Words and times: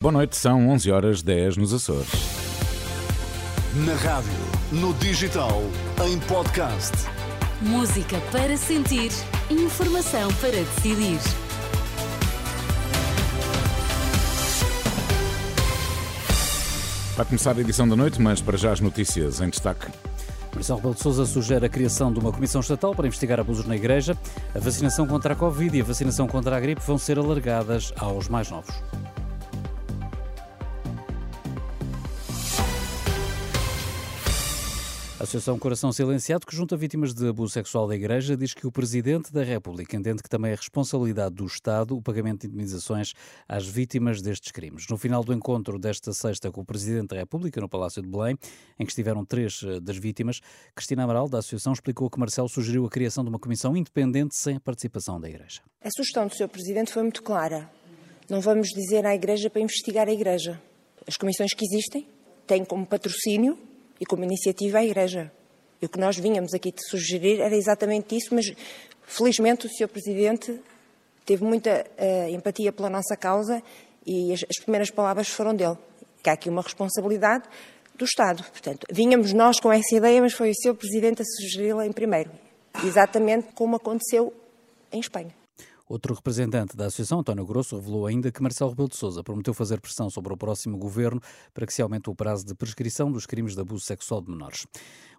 Boa 0.00 0.12
noite, 0.12 0.36
são 0.36 0.68
11 0.68 0.92
horas 0.92 1.22
10 1.22 1.56
nos 1.56 1.74
Açores. 1.74 2.08
Na 3.84 3.96
rádio, 3.96 4.30
no 4.70 4.94
digital, 4.94 5.60
em 6.06 6.20
podcast. 6.20 6.92
Música 7.60 8.20
para 8.30 8.56
sentir, 8.56 9.10
informação 9.50 10.32
para 10.34 10.52
decidir. 10.52 11.18
Vai 17.16 17.26
começar 17.26 17.56
a 17.56 17.60
edição 17.60 17.88
da 17.88 17.96
noite, 17.96 18.22
mas 18.22 18.40
para 18.40 18.56
já 18.56 18.70
as 18.70 18.78
notícias 18.78 19.40
em 19.40 19.50
destaque. 19.50 19.88
Marcelo 20.54 20.78
Rebelo 20.78 20.94
de 20.94 21.02
Sousa 21.02 21.26
sugere 21.26 21.66
a 21.66 21.68
criação 21.68 22.12
de 22.12 22.20
uma 22.20 22.30
comissão 22.30 22.60
estatal 22.60 22.94
para 22.94 23.08
investigar 23.08 23.40
abusos 23.40 23.66
na 23.66 23.74
Igreja. 23.74 24.16
A 24.54 24.60
vacinação 24.60 25.08
contra 25.08 25.32
a 25.32 25.36
Covid 25.36 25.76
e 25.76 25.80
a 25.80 25.84
vacinação 25.84 26.28
contra 26.28 26.56
a 26.56 26.60
gripe 26.60 26.80
vão 26.86 26.98
ser 26.98 27.18
alargadas 27.18 27.92
aos 27.96 28.28
mais 28.28 28.48
novos. 28.48 28.72
Associação 35.28 35.58
Coração 35.58 35.92
Silenciado, 35.92 36.46
que 36.46 36.56
junta 36.56 36.74
vítimas 36.74 37.12
de 37.12 37.28
abuso 37.28 37.52
sexual 37.52 37.86
da 37.86 37.94
Igreja, 37.94 38.34
diz 38.34 38.54
que 38.54 38.66
o 38.66 38.72
Presidente 38.72 39.30
da 39.30 39.42
República 39.42 39.94
entende 39.94 40.22
que 40.22 40.28
também 40.28 40.52
é 40.52 40.54
responsabilidade 40.54 41.34
do 41.34 41.44
Estado 41.44 41.94
o 41.94 42.00
pagamento 42.00 42.40
de 42.40 42.46
indemnizações 42.46 43.12
às 43.46 43.66
vítimas 43.66 44.22
destes 44.22 44.50
crimes. 44.50 44.86
No 44.88 44.96
final 44.96 45.22
do 45.22 45.34
encontro 45.34 45.78
desta 45.78 46.14
sexta 46.14 46.50
com 46.50 46.62
o 46.62 46.64
Presidente 46.64 47.08
da 47.08 47.16
República, 47.16 47.60
no 47.60 47.68
Palácio 47.68 48.00
de 48.00 48.08
Belém, 48.08 48.38
em 48.78 48.86
que 48.86 48.90
estiveram 48.90 49.22
três 49.22 49.60
eh, 49.62 49.78
das 49.80 49.98
vítimas, 49.98 50.40
Cristina 50.74 51.04
Amaral, 51.04 51.28
da 51.28 51.40
Associação, 51.40 51.74
explicou 51.74 52.08
que 52.08 52.18
Marcelo 52.18 52.48
sugeriu 52.48 52.86
a 52.86 52.88
criação 52.88 53.22
de 53.22 53.28
uma 53.28 53.38
comissão 53.38 53.76
independente 53.76 54.34
sem 54.34 54.56
a 54.56 54.60
participação 54.60 55.20
da 55.20 55.28
Igreja. 55.28 55.60
A 55.84 55.90
sugestão 55.90 56.26
do 56.26 56.34
Sr. 56.34 56.48
Presidente 56.48 56.90
foi 56.90 57.02
muito 57.02 57.22
clara. 57.22 57.70
Não 58.30 58.40
vamos 58.40 58.68
dizer 58.68 59.04
à 59.04 59.14
Igreja 59.14 59.50
para 59.50 59.60
investigar 59.60 60.08
a 60.08 60.12
Igreja. 60.12 60.58
As 61.06 61.18
comissões 61.18 61.52
que 61.52 61.66
existem 61.66 62.08
têm 62.46 62.64
como 62.64 62.86
patrocínio 62.86 63.67
e 64.00 64.06
como 64.06 64.24
iniciativa 64.24 64.78
a 64.78 64.84
Igreja. 64.84 65.30
E 65.80 65.86
o 65.86 65.88
que 65.88 65.98
nós 65.98 66.16
vínhamos 66.16 66.54
aqui 66.54 66.72
de 66.72 66.82
sugerir 66.88 67.40
era 67.40 67.54
exatamente 67.56 68.16
isso, 68.16 68.34
mas 68.34 68.52
felizmente 69.06 69.66
o 69.66 69.70
Sr. 69.70 69.88
Presidente 69.88 70.60
teve 71.24 71.44
muita 71.44 71.86
uh, 71.98 72.28
empatia 72.30 72.72
pela 72.72 72.90
nossa 72.90 73.16
causa 73.16 73.62
e 74.04 74.32
as, 74.32 74.44
as, 74.48 74.58
primeiras 74.58 74.90
palavras 74.90 75.28
foram 75.28 75.54
dele. 75.54 75.76
Que 76.22 76.30
há 76.30 76.32
aqui 76.32 76.48
uma 76.48 76.62
responsabilidade 76.62 77.44
do 77.94 78.04
Estado. 78.04 78.42
Portanto, 78.44 78.86
vínhamos 78.90 79.32
nós 79.32 79.60
com 79.60 79.72
essa 79.72 79.94
ideia, 79.94 80.20
mas 80.20 80.32
foi 80.32 80.50
o 80.50 80.54
Sr. 80.54 80.74
Presidente 80.74 81.22
a 81.22 81.24
sugeri-la 81.24 81.86
em 81.86 81.92
primeiro. 81.92 82.30
Exatamente 82.84 83.48
como 83.54 83.76
aconteceu 83.76 84.32
em 84.90 85.00
Espanha. 85.00 85.37
Outro 85.88 86.14
representante 86.14 86.76
da 86.76 86.86
Associação, 86.86 87.20
António 87.20 87.46
Grosso, 87.46 87.76
revelou 87.76 88.06
ainda 88.06 88.30
que 88.30 88.42
Marcelo 88.42 88.68
Rebelo 88.68 88.90
de 88.90 88.96
Sousa 88.96 89.24
prometeu 89.24 89.54
fazer 89.54 89.80
pressão 89.80 90.10
sobre 90.10 90.30
o 90.34 90.36
próximo 90.36 90.76
governo 90.76 91.18
para 91.54 91.66
que 91.66 91.72
se 91.72 91.80
aumente 91.80 92.10
o 92.10 92.14
prazo 92.14 92.44
de 92.44 92.54
prescrição 92.54 93.10
dos 93.10 93.24
crimes 93.24 93.54
de 93.54 93.62
abuso 93.62 93.86
sexual 93.86 94.20
de 94.20 94.30
menores. 94.30 94.66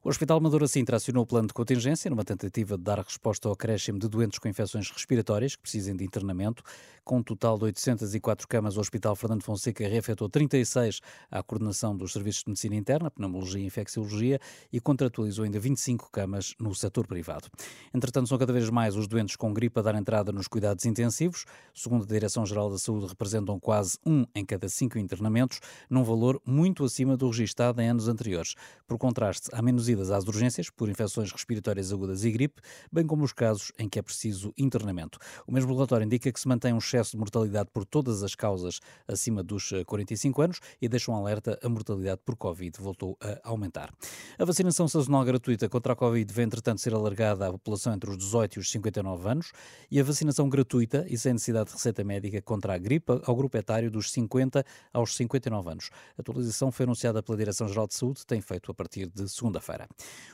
O 0.01 0.07
Hospital 0.07 0.39
Madura 0.39 0.65
Sintra 0.65 0.95
acionou 0.95 1.23
o 1.23 1.27
plano 1.27 1.49
de 1.49 1.53
contingência 1.53 2.09
numa 2.09 2.23
tentativa 2.23 2.77
de 2.77 2.83
dar 2.83 2.99
resposta 2.99 3.49
ao 3.49 3.53
acréscimo 3.53 3.99
de 3.99 4.07
doentes 4.07 4.39
com 4.39 4.47
infecções 4.47 4.89
respiratórias 4.89 5.57
que 5.57 5.61
precisem 5.61 5.93
de 5.93 6.05
internamento. 6.05 6.63
Com 7.03 7.17
um 7.17 7.23
total 7.23 7.57
de 7.57 7.65
804 7.65 8.47
camas, 8.47 8.77
o 8.77 8.79
Hospital 8.79 9.13
Fernando 9.17 9.43
Fonseca 9.43 9.85
reafetou 9.85 10.29
36 10.29 11.01
à 11.29 11.43
coordenação 11.43 11.97
dos 11.97 12.13
serviços 12.13 12.43
de 12.43 12.49
medicina 12.51 12.75
interna, 12.75 13.11
pneumologia 13.11 13.61
e 13.61 13.65
infecciologia 13.65 14.39
e 14.71 14.79
contratualizou 14.79 15.43
ainda 15.43 15.59
25 15.59 16.09
camas 16.11 16.55
no 16.57 16.73
setor 16.73 17.05
privado. 17.05 17.49
Entretanto, 17.93 18.29
são 18.29 18.37
cada 18.37 18.53
vez 18.53 18.69
mais 18.69 18.95
os 18.95 19.05
doentes 19.05 19.35
com 19.35 19.53
gripe 19.53 19.79
a 19.79 19.81
dar 19.81 19.95
entrada 19.95 20.31
nos 20.31 20.47
cuidados 20.47 20.85
intensivos. 20.85 21.43
Segundo 21.73 22.03
a 22.03 22.07
Direção-Geral 22.07 22.69
da 22.69 22.77
Saúde, 22.77 23.07
representam 23.07 23.59
quase 23.59 23.97
um 24.05 24.23
em 24.33 24.45
cada 24.45 24.69
cinco 24.69 24.97
internamentos, 24.97 25.59
num 25.89 26.05
valor 26.05 26.41
muito 26.45 26.85
acima 26.85 27.17
do 27.17 27.27
registado 27.27 27.81
em 27.81 27.89
anos 27.89 28.07
anteriores. 28.07 28.55
Por 28.87 28.97
contraste, 28.97 29.49
há 29.51 29.61
menos 29.61 29.88
idas 29.89 30.11
às 30.11 30.25
urgências 30.25 30.69
por 30.69 30.89
infecções 30.89 31.31
respiratórias 31.31 31.91
agudas 31.91 32.23
e 32.23 32.31
gripe, 32.31 32.61
bem 32.91 33.05
como 33.05 33.23
os 33.23 33.33
casos 33.33 33.71
em 33.77 33.89
que 33.89 33.99
é 33.99 34.01
preciso 34.01 34.53
internamento. 34.57 35.19
O 35.45 35.51
mesmo 35.51 35.73
relatório 35.73 36.05
indica 36.05 36.31
que 36.31 36.39
se 36.39 36.47
mantém 36.47 36.73
um 36.73 36.77
excesso 36.77 37.11
de 37.11 37.17
mortalidade 37.17 37.69
por 37.73 37.85
todas 37.85 38.23
as 38.23 38.35
causas 38.35 38.79
acima 39.07 39.43
dos 39.43 39.71
45 39.85 40.41
eh, 40.41 40.45
anos 40.45 40.59
e 40.81 40.87
deixa 40.87 41.11
um 41.11 41.15
alerta: 41.15 41.59
a 41.61 41.69
mortalidade 41.69 42.21
por 42.23 42.35
Covid 42.35 42.77
voltou 42.79 43.17
a 43.21 43.49
aumentar. 43.49 43.93
A 44.37 44.45
vacinação 44.45 44.87
sazonal 44.87 45.23
gratuita 45.25 45.67
contra 45.67 45.93
a 45.93 45.95
Covid 45.95 46.31
vem, 46.33 46.45
entretanto, 46.45 46.81
ser 46.81 46.93
alargada 46.93 47.47
à 47.47 47.51
população 47.51 47.93
entre 47.93 48.09
os 48.09 48.17
18 48.17 48.55
e 48.55 48.59
os 48.59 48.71
59 48.71 49.29
anos 49.29 49.51
e 49.89 49.99
a 49.99 50.03
vacinação 50.03 50.49
gratuita 50.49 51.05
e 51.09 51.17
sem 51.17 51.33
necessidade 51.33 51.69
de 51.69 51.75
receita 51.75 52.03
médica 52.03 52.41
contra 52.41 52.73
a 52.73 52.77
gripe 52.77 53.19
ao 53.23 53.35
grupo 53.35 53.57
etário 53.57 53.89
dos 53.89 54.11
50 54.11 54.65
aos 54.93 55.15
59 55.15 55.71
anos. 55.71 55.89
A 56.17 56.21
atualização 56.21 56.71
foi 56.71 56.83
anunciada 56.83 57.21
pela 57.23 57.37
Direção-Geral 57.37 57.87
de 57.87 57.95
Saúde, 57.95 58.25
tem 58.25 58.41
feito 58.41 58.71
a 58.71 58.73
partir 58.73 59.07
de 59.07 59.27
segunda-feira. 59.29 59.78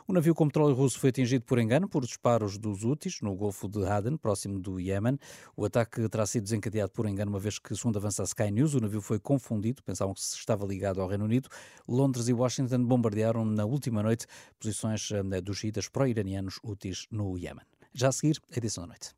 O 0.07 0.13
navio 0.13 0.33
com 0.35 0.47
petróleo 0.47 0.75
russo 0.75 1.00
foi 1.00 1.09
atingido 1.09 1.45
por 1.45 1.59
engano 1.59 1.89
por 1.89 2.03
disparos 2.03 2.57
dos 2.57 2.83
Houthis 2.83 3.22
no 3.22 3.35
Golfo 3.35 3.67
de 3.67 3.85
Aden, 3.85 4.17
próximo 4.17 4.59
do 4.59 4.79
Iémen. 4.79 5.17
O 5.56 5.66
ataque 5.66 6.07
terá 6.09 6.25
sido 6.25 6.44
desencadeado 6.44 6.91
por 6.91 7.07
engano, 7.07 7.31
uma 7.31 7.39
vez 7.39 7.59
que, 7.59 7.75
segundo 7.75 7.97
avança 7.97 8.22
a 8.22 8.25
Sky 8.25 8.51
News, 8.51 8.73
o 8.73 8.79
navio 8.79 9.01
foi 9.01 9.19
confundido, 9.19 9.83
pensavam 9.83 10.13
que 10.13 10.22
se 10.22 10.38
estava 10.38 10.66
ligado 10.66 11.01
ao 11.01 11.07
Reino 11.07 11.25
Unido. 11.25 11.50
Londres 11.88 12.28
e 12.28 12.33
Washington 12.33 12.83
bombardearam 12.85 13.44
na 13.45 13.66
última 13.66 14.01
noite 14.01 14.28
posições 14.59 15.09
eh, 15.11 15.41
dos 15.41 15.57
xiitas 15.57 15.88
pró-iranianos 15.88 16.59
Houthis 16.63 17.07
no 17.12 17.38
Iémen. 17.38 17.66
Já 17.94 18.09
a 18.09 18.12
seguir, 18.12 18.39
a 18.51 18.57
edição 18.57 18.83
da 18.83 18.89
noite. 18.89 19.16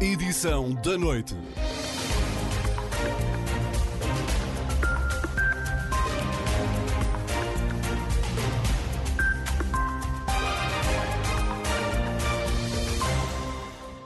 Edição 0.00 0.74
da 0.74 0.96
noite. 0.96 1.34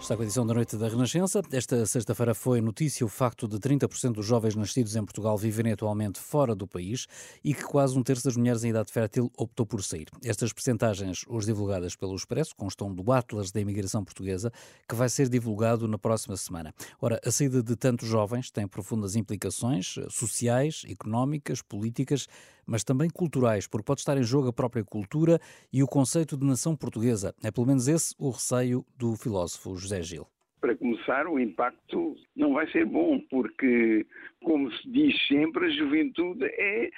Está 0.02 0.16
com 0.16 0.22
a 0.22 0.24
edição 0.24 0.44
da 0.44 0.52
noite 0.52 0.76
da 0.76 0.88
Renascença. 0.88 1.40
Esta 1.52 1.86
sexta-feira 1.86 2.34
foi 2.34 2.60
notícia 2.60 3.06
o 3.06 3.08
facto 3.08 3.46
de 3.46 3.56
30% 3.58 4.14
dos 4.14 4.26
jovens 4.26 4.56
nascidos 4.56 4.96
em 4.96 5.04
Portugal 5.04 5.38
viverem 5.38 5.72
atualmente 5.72 6.18
fora 6.18 6.56
do 6.56 6.66
país 6.66 7.06
e 7.42 7.54
que 7.54 7.62
quase 7.62 7.96
um 7.96 8.02
terço 8.02 8.24
das 8.24 8.36
mulheres 8.36 8.64
em 8.64 8.70
idade 8.70 8.90
fértil 8.90 9.30
optou 9.38 9.64
por 9.64 9.80
sair. 9.80 10.08
Estas 10.24 10.52
percentagens, 10.52 11.24
hoje 11.28 11.46
divulgadas 11.46 11.94
pelo 11.94 12.16
Expresso, 12.16 12.52
constam 12.56 12.92
do 12.92 13.12
Atlas 13.12 13.52
da 13.52 13.60
Imigração 13.60 14.04
Portuguesa, 14.04 14.52
que 14.88 14.96
vai 14.96 15.08
ser 15.08 15.28
divulgado 15.28 15.86
na 15.86 15.96
próxima 15.96 16.36
semana. 16.36 16.74
Ora, 17.00 17.20
a 17.24 17.30
saída 17.30 17.62
de 17.62 17.76
tantos 17.76 18.08
jovens 18.08 18.50
tem 18.50 18.66
profundas 18.66 19.14
implicações 19.14 19.94
sociais, 20.10 20.82
económicas, 20.88 21.62
políticas, 21.62 22.26
mas 22.66 22.84
também 22.84 23.10
culturais, 23.10 23.66
porque 23.66 23.84
pode 23.84 24.00
estar 24.00 24.16
em 24.16 24.22
jogo 24.22 24.48
a 24.48 24.52
própria 24.52 24.84
cultura 24.84 25.40
e 25.72 25.82
o 25.82 25.86
conceito 25.86 26.36
de 26.36 26.44
nação 26.44 26.76
portuguesa. 26.76 27.34
É 27.42 27.50
pelo 27.50 27.66
menos 27.66 27.88
esse 27.88 28.14
o 28.18 28.30
receio 28.30 28.84
do 28.96 29.16
filósofo 29.16 29.76
José 29.76 29.91
Gil. 30.00 30.26
Para 30.60 30.76
começar, 30.76 31.26
o 31.26 31.40
impacto 31.40 32.16
não 32.36 32.52
vai 32.52 32.70
ser 32.70 32.86
bom, 32.86 33.18
porque, 33.28 34.06
como 34.44 34.70
se 34.70 34.88
diz 34.90 35.26
sempre, 35.26 35.66
a 35.66 35.70
juventude 35.70 36.44
é 36.44 36.88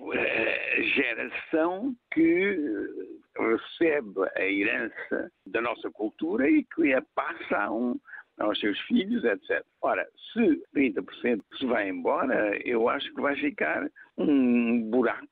a 0.00 0.82
geração 0.94 1.94
que 2.12 2.56
recebe 3.36 4.20
a 4.36 4.44
herança 4.44 5.32
da 5.46 5.60
nossa 5.60 5.90
cultura 5.90 6.48
e 6.48 6.64
que 6.64 6.92
a 6.92 7.02
passa 7.14 7.56
a 7.56 7.72
um, 7.72 7.98
aos 8.38 8.58
seus 8.60 8.78
filhos, 8.82 9.24
etc. 9.24 9.64
Ora, 9.82 10.06
se 10.32 10.62
30% 10.74 11.40
se 11.58 11.66
vai 11.66 11.88
embora, 11.88 12.56
eu 12.64 12.88
acho 12.88 13.12
que 13.14 13.20
vai 13.20 13.36
ficar 13.36 13.90
um 14.16 14.82
buraco 14.90 15.26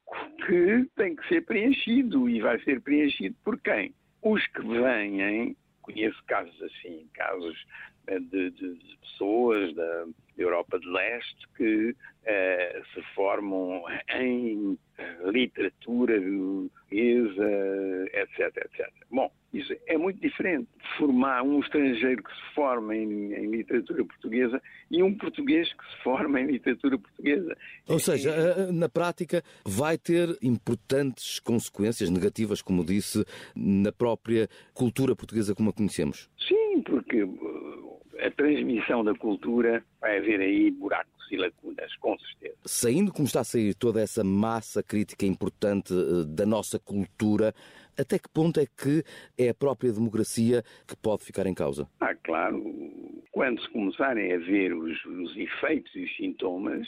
que 0.47 0.89
tem 0.97 1.15
que 1.15 1.29
ser 1.29 1.45
preenchido 1.45 2.29
e 2.29 2.41
vai 2.41 2.61
ser 2.61 2.81
preenchido 2.81 3.37
por 3.45 3.59
quem? 3.61 3.95
Os 4.23 4.45
que 4.49 4.61
vêm, 4.63 5.57
conheço 5.87 6.23
casos 6.25 6.61
assim, 6.63 7.09
casos 7.15 7.67
eh, 8.09 8.19
de, 8.19 8.51
de, 8.51 8.75
de 8.75 8.97
pessoas 8.99 9.75
da 9.75 10.07
Europa 10.39 10.79
de 10.79 10.89
Leste 10.89 11.49
que 11.57 11.91
uh, 11.91 12.85
se 12.95 13.03
formam 13.15 13.85
em 14.15 14.79
literatura 15.25 16.21
portuguesa, 16.87 18.09
etc, 18.13 18.57
etc. 18.57 18.93
Bom, 19.11 19.31
isso 19.53 19.75
é 19.87 19.97
muito 19.99 20.21
diferente. 20.21 20.69
Formar 20.99 21.43
um 21.43 21.61
estrangeiro 21.61 22.23
que 22.23 22.31
se 22.31 22.55
forma 22.55 22.95
em, 22.95 23.33
em, 23.35 23.51
literatura 23.51 24.05
portuguesa 24.05 24.63
e 24.91 25.03
um 25.03 25.15
português 25.15 25.73
que 25.73 25.85
se 25.91 26.03
forma 26.03 26.41
em 26.41 26.47
literatura 26.47 26.99
portuguesa. 26.99 27.57
Ou 27.89 27.99
seja, 27.99 28.31
eh, 28.31 28.73
na 28.73 28.89
prática 28.89 29.43
vai 29.65 29.99
ter 29.99 30.37
importantes 30.43 31.41
consequências 31.41 32.11
negativas, 32.11 32.63
como 32.63 32.85
disse, 32.85 33.25
na 33.55 33.93
própria 33.93 34.49
cultura 34.75 35.15
portuguesa 35.15 35.55
como 35.55 35.71
a 35.71 35.73
conhecemos. 35.73 36.31
Sim, 36.39 36.83
porque 36.83 37.27
a 38.21 38.31
transmissão 38.31 39.05
da 39.05 39.15
cultura 39.15 39.85
vai 40.01 40.19
haver 40.19 40.41
aí 40.41 40.71
buracos 40.71 41.13
e 41.31 41.37
lacunas, 41.37 41.95
com 41.97 42.17
certeza. 42.19 42.57
Saindo 42.65 43.13
como 43.13 43.27
está 43.27 43.41
a 43.41 43.45
sair 43.45 43.75
toda 43.75 44.01
essa 44.01 44.23
massa 44.23 44.83
crítica 44.83 45.27
importante 45.27 45.93
eh, 45.93 46.25
da 46.27 46.47
nossa 46.47 46.79
cultura, 46.79 47.53
até 47.99 48.19
que 48.19 48.29
ponto 48.29 48.61
é 48.61 48.67
que 48.67 49.03
é 49.37 49.49
a 49.49 49.55
própria 49.55 49.93
democracia 49.93 50.63
que 50.87 50.97
pode 50.97 51.25
ficar 51.25 51.47
em 51.47 51.55
causa? 51.55 51.89
Ah, 52.01 52.15
claro. 52.15 52.63
Quando 53.33 53.61
se 53.61 53.69
começarem 53.71 54.33
a 54.33 54.39
ver 54.39 54.73
os, 54.73 55.05
os 55.05 55.37
efeitos 55.37 55.95
e 55.95 56.05
os 56.05 56.17
sintomas, 56.17 56.87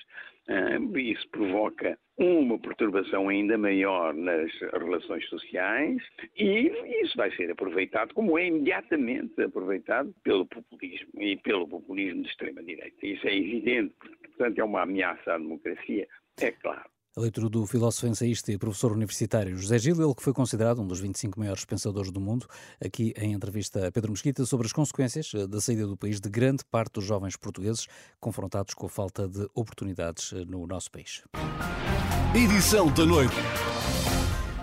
isso 0.97 1.29
provoca 1.31 1.99
uma 2.17 2.59
perturbação 2.59 3.29
ainda 3.29 3.57
maior 3.57 4.15
nas 4.15 4.51
relações 4.73 5.27
sociais 5.29 6.03
e 6.37 6.71
isso 7.03 7.17
vai 7.17 7.31
ser 7.37 7.51
aproveitado, 7.51 8.13
como 8.15 8.39
é 8.39 8.47
imediatamente 8.47 9.41
aproveitado 9.43 10.13
pelo 10.25 10.47
populismo 10.47 11.23
e 11.23 11.37
pelo 11.37 11.69
populismo 11.69 12.23
de 12.23 12.29
extrema-direita. 12.29 13.07
Isso 13.07 13.27
é 13.27 13.37
evidente, 13.37 13.95
portanto 14.25 14.59
é 14.59 14.65
uma 14.65 14.83
ameaça 14.83 15.35
à 15.35 15.39
democracia, 15.39 16.09
é 16.41 16.51
claro. 16.51 16.98
A 17.19 17.21
leitura 17.21 17.49
do 17.49 17.67
filósofo 17.67 18.07
ensaísta 18.07 18.53
e 18.53 18.57
professor 18.57 18.93
universitário 18.93 19.59
José 19.59 19.77
Gil, 19.77 20.01
ele 20.01 20.15
que 20.15 20.23
foi 20.23 20.33
considerado 20.33 20.81
um 20.81 20.87
dos 20.87 21.01
25 21.01 21.37
maiores 21.37 21.65
pensadores 21.65 22.13
do 22.13 22.21
mundo, 22.21 22.47
aqui 22.81 23.13
em 23.17 23.33
entrevista 23.33 23.89
a 23.89 23.91
Pedro 23.91 24.13
Mesquita 24.13 24.47
sobre 24.47 24.69
as 24.69 24.73
consequências 24.73 25.33
eh, 25.35 25.45
da 25.45 25.61
saída 25.61 25.85
do 25.85 25.97
país 25.97 26.21
de 26.21 26.31
grande 26.31 26.65
parte 26.65 26.93
dos 26.93 27.05
jovens 27.05 27.37
portugueses 27.37 27.89
confrontados 28.21 28.73
com 28.73 28.87
a 28.87 28.89
falta 28.89 29.27
de 29.27 29.49
oportunidades 29.53 30.33
eh, 30.33 30.45
no 30.45 30.65
nosso 30.65 30.93
país. 30.93 31.25
Edição 32.37 32.87
da 32.93 33.05
noite. 33.05 33.35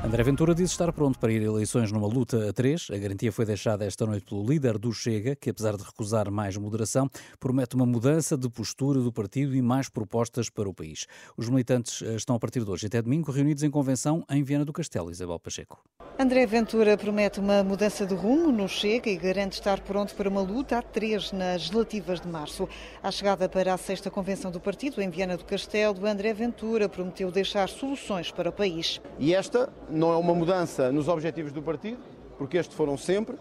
André 0.05 0.21
Ventura 0.21 0.53
diz 0.53 0.69
estar 0.69 0.93
pronto 0.93 1.17
para 1.17 1.33
ir 1.33 1.41
a 1.41 1.45
eleições 1.45 1.91
numa 1.91 2.05
luta 2.05 2.47
a 2.47 2.53
três. 2.53 2.89
A 2.91 2.97
garantia 2.97 3.31
foi 3.31 3.43
deixada 3.43 3.83
esta 3.83 4.05
noite 4.05 4.23
pelo 4.23 4.45
líder 4.45 4.77
do 4.77 4.93
Chega, 4.93 5.35
que 5.35 5.49
apesar 5.49 5.75
de 5.75 5.83
recusar 5.83 6.29
mais 6.29 6.55
moderação, 6.57 7.09
promete 7.39 7.75
uma 7.75 7.87
mudança 7.87 8.37
de 8.37 8.47
postura 8.47 8.99
do 8.99 9.11
partido 9.11 9.55
e 9.55 9.63
mais 9.63 9.89
propostas 9.89 10.47
para 10.47 10.69
o 10.69 10.73
país. 10.75 11.07
Os 11.35 11.49
militantes 11.49 12.03
eh, 12.03 12.17
estão 12.17 12.35
a 12.35 12.39
partir 12.39 12.63
de 12.63 12.69
hoje 12.69 12.85
até 12.85 13.01
domingo 13.01 13.31
reunidos 13.31 13.63
em 13.63 13.71
convenção 13.71 14.23
em 14.29 14.43
Viana 14.43 14.63
do 14.63 14.71
Castelo, 14.71 15.09
Isabel 15.09 15.39
Pacheco. 15.39 15.83
André 16.19 16.45
Ventura 16.45 16.95
promete 16.95 17.39
uma 17.39 17.63
mudança 17.63 18.05
de 18.05 18.13
rumo 18.13 18.51
no 18.51 18.69
Chega 18.69 19.09
e 19.09 19.17
garante 19.17 19.53
estar 19.53 19.81
pronto 19.81 20.13
para 20.13 20.29
uma 20.29 20.41
luta 20.41 20.77
a 20.77 20.81
três 20.83 21.31
nas 21.31 21.69
relativas 21.71 22.21
de 22.21 22.27
março. 22.27 22.69
À 23.01 23.09
chegada 23.09 23.49
para 23.49 23.73
a 23.73 23.77
sexta 23.77 24.11
convenção 24.11 24.51
do 24.51 24.59
partido 24.59 25.01
em 25.01 25.09
Viana 25.09 25.35
do 25.35 25.43
Castelo, 25.43 26.05
André 26.05 26.31
Ventura 26.31 26.87
prometeu 26.87 27.31
deixar 27.31 27.67
soluções 27.67 28.31
para 28.31 28.49
o 28.49 28.53
país. 28.53 29.01
E 29.17 29.33
esta 29.33 29.73
não 29.95 30.11
é 30.11 30.17
uma 30.17 30.35
mudança 30.35 30.91
nos 30.91 31.07
objetivos 31.07 31.53
do 31.53 31.61
partido, 31.61 31.97
porque 32.37 32.57
estes 32.57 32.75
foram 32.75 32.97
sempre, 32.97 33.35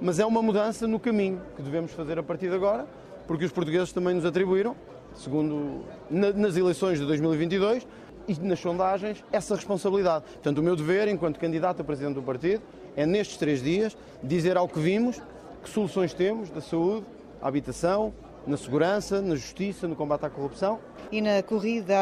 mas 0.00 0.20
é 0.20 0.24
uma 0.24 0.40
mudança 0.40 0.86
no 0.86 1.00
caminho 1.00 1.42
que 1.56 1.62
devemos 1.62 1.90
fazer 1.90 2.16
a 2.18 2.22
partir 2.22 2.48
de 2.48 2.54
agora, 2.54 2.86
porque 3.26 3.44
os 3.44 3.50
portugueses 3.50 3.92
também 3.92 4.14
nos 4.14 4.24
atribuíram, 4.24 4.76
segundo 5.14 5.84
nas 6.08 6.56
eleições 6.56 7.00
de 7.00 7.06
2022 7.06 7.86
e 8.28 8.34
nas 8.40 8.60
sondagens, 8.60 9.24
essa 9.32 9.56
responsabilidade. 9.56 10.24
Portanto, 10.34 10.58
o 10.58 10.62
meu 10.62 10.76
dever, 10.76 11.08
enquanto 11.08 11.40
candidato 11.40 11.80
a 11.80 11.84
presidente 11.84 12.14
do 12.14 12.22
partido, 12.22 12.62
é 12.94 13.04
nestes 13.04 13.36
três 13.36 13.60
dias 13.60 13.96
dizer 14.22 14.56
ao 14.56 14.68
que 14.68 14.78
vimos 14.78 15.20
que 15.62 15.68
soluções 15.68 16.14
temos 16.14 16.50
da 16.50 16.60
saúde, 16.60 17.04
à 17.42 17.48
habitação, 17.48 18.14
na 18.46 18.56
segurança, 18.56 19.20
na 19.20 19.34
justiça, 19.34 19.88
no 19.88 19.96
combate 19.96 20.24
à 20.24 20.30
corrupção. 20.30 20.78
E 21.10 21.20
na 21.20 21.42
corrida 21.42 21.96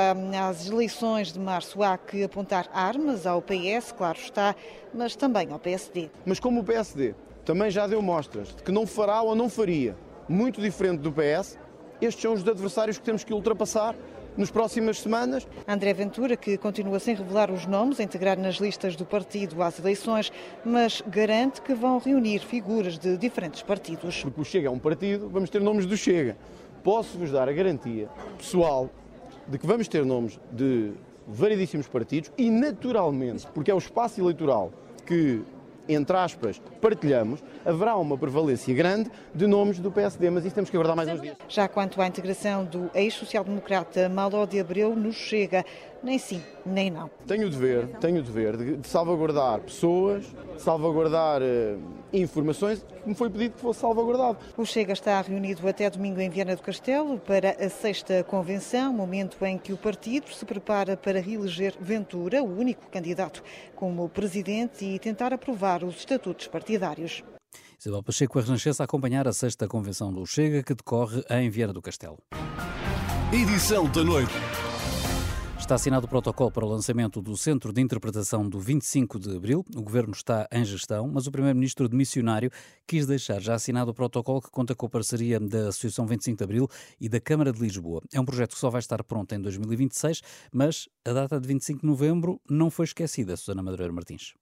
às 0.48 0.68
eleições 0.68 1.32
de 1.32 1.38
março 1.38 1.82
há 1.82 1.96
que 1.96 2.22
apontar 2.22 2.68
armas 2.72 3.26
ao 3.26 3.40
PS, 3.40 3.92
claro 3.96 4.18
está, 4.18 4.54
mas 4.92 5.16
também 5.16 5.50
ao 5.50 5.58
PSD. 5.58 6.10
Mas 6.24 6.38
como 6.38 6.60
o 6.60 6.64
PSD 6.64 7.14
também 7.44 7.70
já 7.70 7.86
deu 7.86 8.00
mostras 8.00 8.48
de 8.48 8.62
que 8.62 8.72
não 8.72 8.86
fará 8.86 9.22
ou 9.22 9.34
não 9.34 9.48
faria 9.48 9.96
muito 10.28 10.60
diferente 10.60 11.00
do 11.00 11.12
PS, 11.12 11.58
estes 12.00 12.22
são 12.22 12.32
os 12.32 12.46
adversários 12.46 12.98
que 12.98 13.04
temos 13.04 13.24
que 13.24 13.32
ultrapassar 13.32 13.94
nas 14.36 14.50
próximas 14.50 15.00
semanas. 15.00 15.46
André 15.66 15.92
Ventura, 15.92 16.36
que 16.36 16.56
continua 16.56 16.98
sem 16.98 17.14
revelar 17.14 17.50
os 17.50 17.66
nomes 17.66 18.00
a 18.00 18.02
integrar 18.02 18.38
nas 18.38 18.56
listas 18.56 18.96
do 18.96 19.04
partido 19.04 19.62
às 19.62 19.78
eleições, 19.78 20.32
mas 20.64 21.02
garante 21.06 21.60
que 21.60 21.74
vão 21.74 21.98
reunir 21.98 22.40
figuras 22.40 22.98
de 22.98 23.16
diferentes 23.16 23.62
partidos. 23.62 24.22
Porque 24.22 24.40
o 24.40 24.44
Chega 24.44 24.68
é 24.68 24.70
um 24.70 24.78
partido, 24.78 25.28
vamos 25.28 25.50
ter 25.50 25.60
nomes 25.60 25.86
do 25.86 25.96
Chega. 25.96 26.36
Posso-vos 26.82 27.30
dar 27.30 27.48
a 27.48 27.52
garantia 27.52 28.08
pessoal 28.36 28.90
de 29.48 29.58
que 29.58 29.66
vamos 29.66 29.88
ter 29.88 30.04
nomes 30.04 30.38
de 30.52 30.92
variedíssimos 31.26 31.88
partidos 31.88 32.30
e, 32.36 32.50
naturalmente, 32.50 33.46
porque 33.54 33.70
é 33.70 33.74
o 33.74 33.78
espaço 33.78 34.20
eleitoral 34.20 34.72
que 35.06 35.42
entre 35.88 36.16
aspas, 36.16 36.60
partilhamos, 36.80 37.42
haverá 37.64 37.96
uma 37.96 38.16
prevalência 38.16 38.74
grande 38.74 39.10
de 39.34 39.46
nomes 39.46 39.78
do 39.78 39.90
PSD, 39.90 40.30
mas 40.30 40.44
isso 40.44 40.54
temos 40.54 40.70
que 40.70 40.76
aguardar 40.76 40.96
mais 40.96 41.08
uns 41.08 41.20
dias. 41.20 41.36
Já 41.48 41.68
quanto 41.68 42.00
à 42.00 42.06
integração 42.06 42.64
do 42.64 42.90
ex-social-democrata 42.94 44.08
Maló 44.08 44.46
de 44.46 44.60
Abreu, 44.60 44.94
nos 44.96 45.16
chega 45.16 45.64
nem 46.04 46.18
sim, 46.18 46.42
nem 46.64 46.90
não. 46.90 47.10
Tenho 47.26 47.46
o 47.46 47.50
dever, 47.50 47.86
tenho 47.98 48.20
o 48.20 48.22
dever 48.22 48.56
de, 48.56 48.76
de 48.76 48.86
salvaguardar 48.86 49.60
pessoas, 49.60 50.24
salvaguardar 50.58 51.40
uh, 51.40 51.80
informações 52.12 52.84
que 53.02 53.08
me 53.08 53.14
foi 53.14 53.30
pedido 53.30 53.54
que 53.54 53.60
fosse 53.60 53.80
salvaguardado. 53.80 54.38
O 54.56 54.66
Chega 54.66 54.92
está 54.92 55.20
reunido 55.22 55.66
até 55.66 55.88
domingo 55.88 56.20
em 56.20 56.28
Viana 56.28 56.54
do 56.54 56.62
Castelo 56.62 57.18
para 57.18 57.52
a 57.52 57.68
sexta 57.70 58.22
convenção, 58.22 58.92
momento 58.92 59.42
em 59.44 59.56
que 59.56 59.72
o 59.72 59.76
partido 59.78 60.28
se 60.28 60.44
prepara 60.44 60.96
para 60.96 61.20
reeleger 61.20 61.74
Ventura, 61.80 62.42
o 62.42 62.58
único 62.58 62.86
candidato, 62.90 63.42
como 63.74 64.08
presidente 64.08 64.84
e 64.84 64.98
tentar 64.98 65.32
aprovar 65.32 65.82
os 65.82 65.96
estatutos 65.96 66.46
partidários. 66.46 67.24
Isabel 67.80 68.02
Pacheco, 68.02 68.38
a 68.38 68.42
Renascença, 68.42 68.82
a 68.82 68.84
acompanhar 68.84 69.26
a 69.26 69.32
sexta 69.32 69.66
convenção 69.66 70.12
do 70.12 70.26
Chega, 70.26 70.62
que 70.62 70.74
decorre 70.74 71.22
em 71.30 71.48
Viana 71.50 71.72
do 71.72 71.82
Castelo. 71.82 72.18
Edição 73.32 73.90
da 73.90 74.04
noite. 74.04 74.32
Está 75.64 75.76
assinado 75.76 76.04
o 76.04 76.08
protocolo 76.10 76.50
para 76.50 76.66
o 76.66 76.68
lançamento 76.68 77.22
do 77.22 77.34
Centro 77.38 77.72
de 77.72 77.80
Interpretação 77.80 78.46
do 78.46 78.60
25 78.60 79.18
de 79.18 79.34
Abril. 79.34 79.64
O 79.74 79.80
governo 79.80 80.12
está 80.12 80.46
em 80.52 80.62
gestão, 80.62 81.08
mas 81.08 81.26
o 81.26 81.32
primeiro-ministro 81.32 81.88
de 81.88 81.96
missionário 81.96 82.50
quis 82.86 83.06
deixar 83.06 83.40
já 83.40 83.54
assinado 83.54 83.90
o 83.90 83.94
protocolo 83.94 84.42
que 84.42 84.50
conta 84.50 84.74
com 84.74 84.84
a 84.84 84.90
parceria 84.90 85.40
da 85.40 85.68
Associação 85.68 86.06
25 86.06 86.36
de 86.36 86.44
Abril 86.44 86.68
e 87.00 87.08
da 87.08 87.18
Câmara 87.18 87.50
de 87.50 87.62
Lisboa. 87.62 88.02
É 88.12 88.20
um 88.20 88.26
projeto 88.26 88.52
que 88.52 88.58
só 88.58 88.68
vai 88.68 88.78
estar 88.78 89.02
pronto 89.04 89.34
em 89.34 89.40
2026, 89.40 90.20
mas 90.52 90.86
a 91.02 91.14
data 91.14 91.40
de 91.40 91.48
25 91.48 91.80
de 91.80 91.86
novembro 91.86 92.38
não 92.46 92.70
foi 92.70 92.84
esquecida, 92.84 93.34
Susana 93.34 93.62
Madureira 93.62 93.90
Martins. 93.90 94.34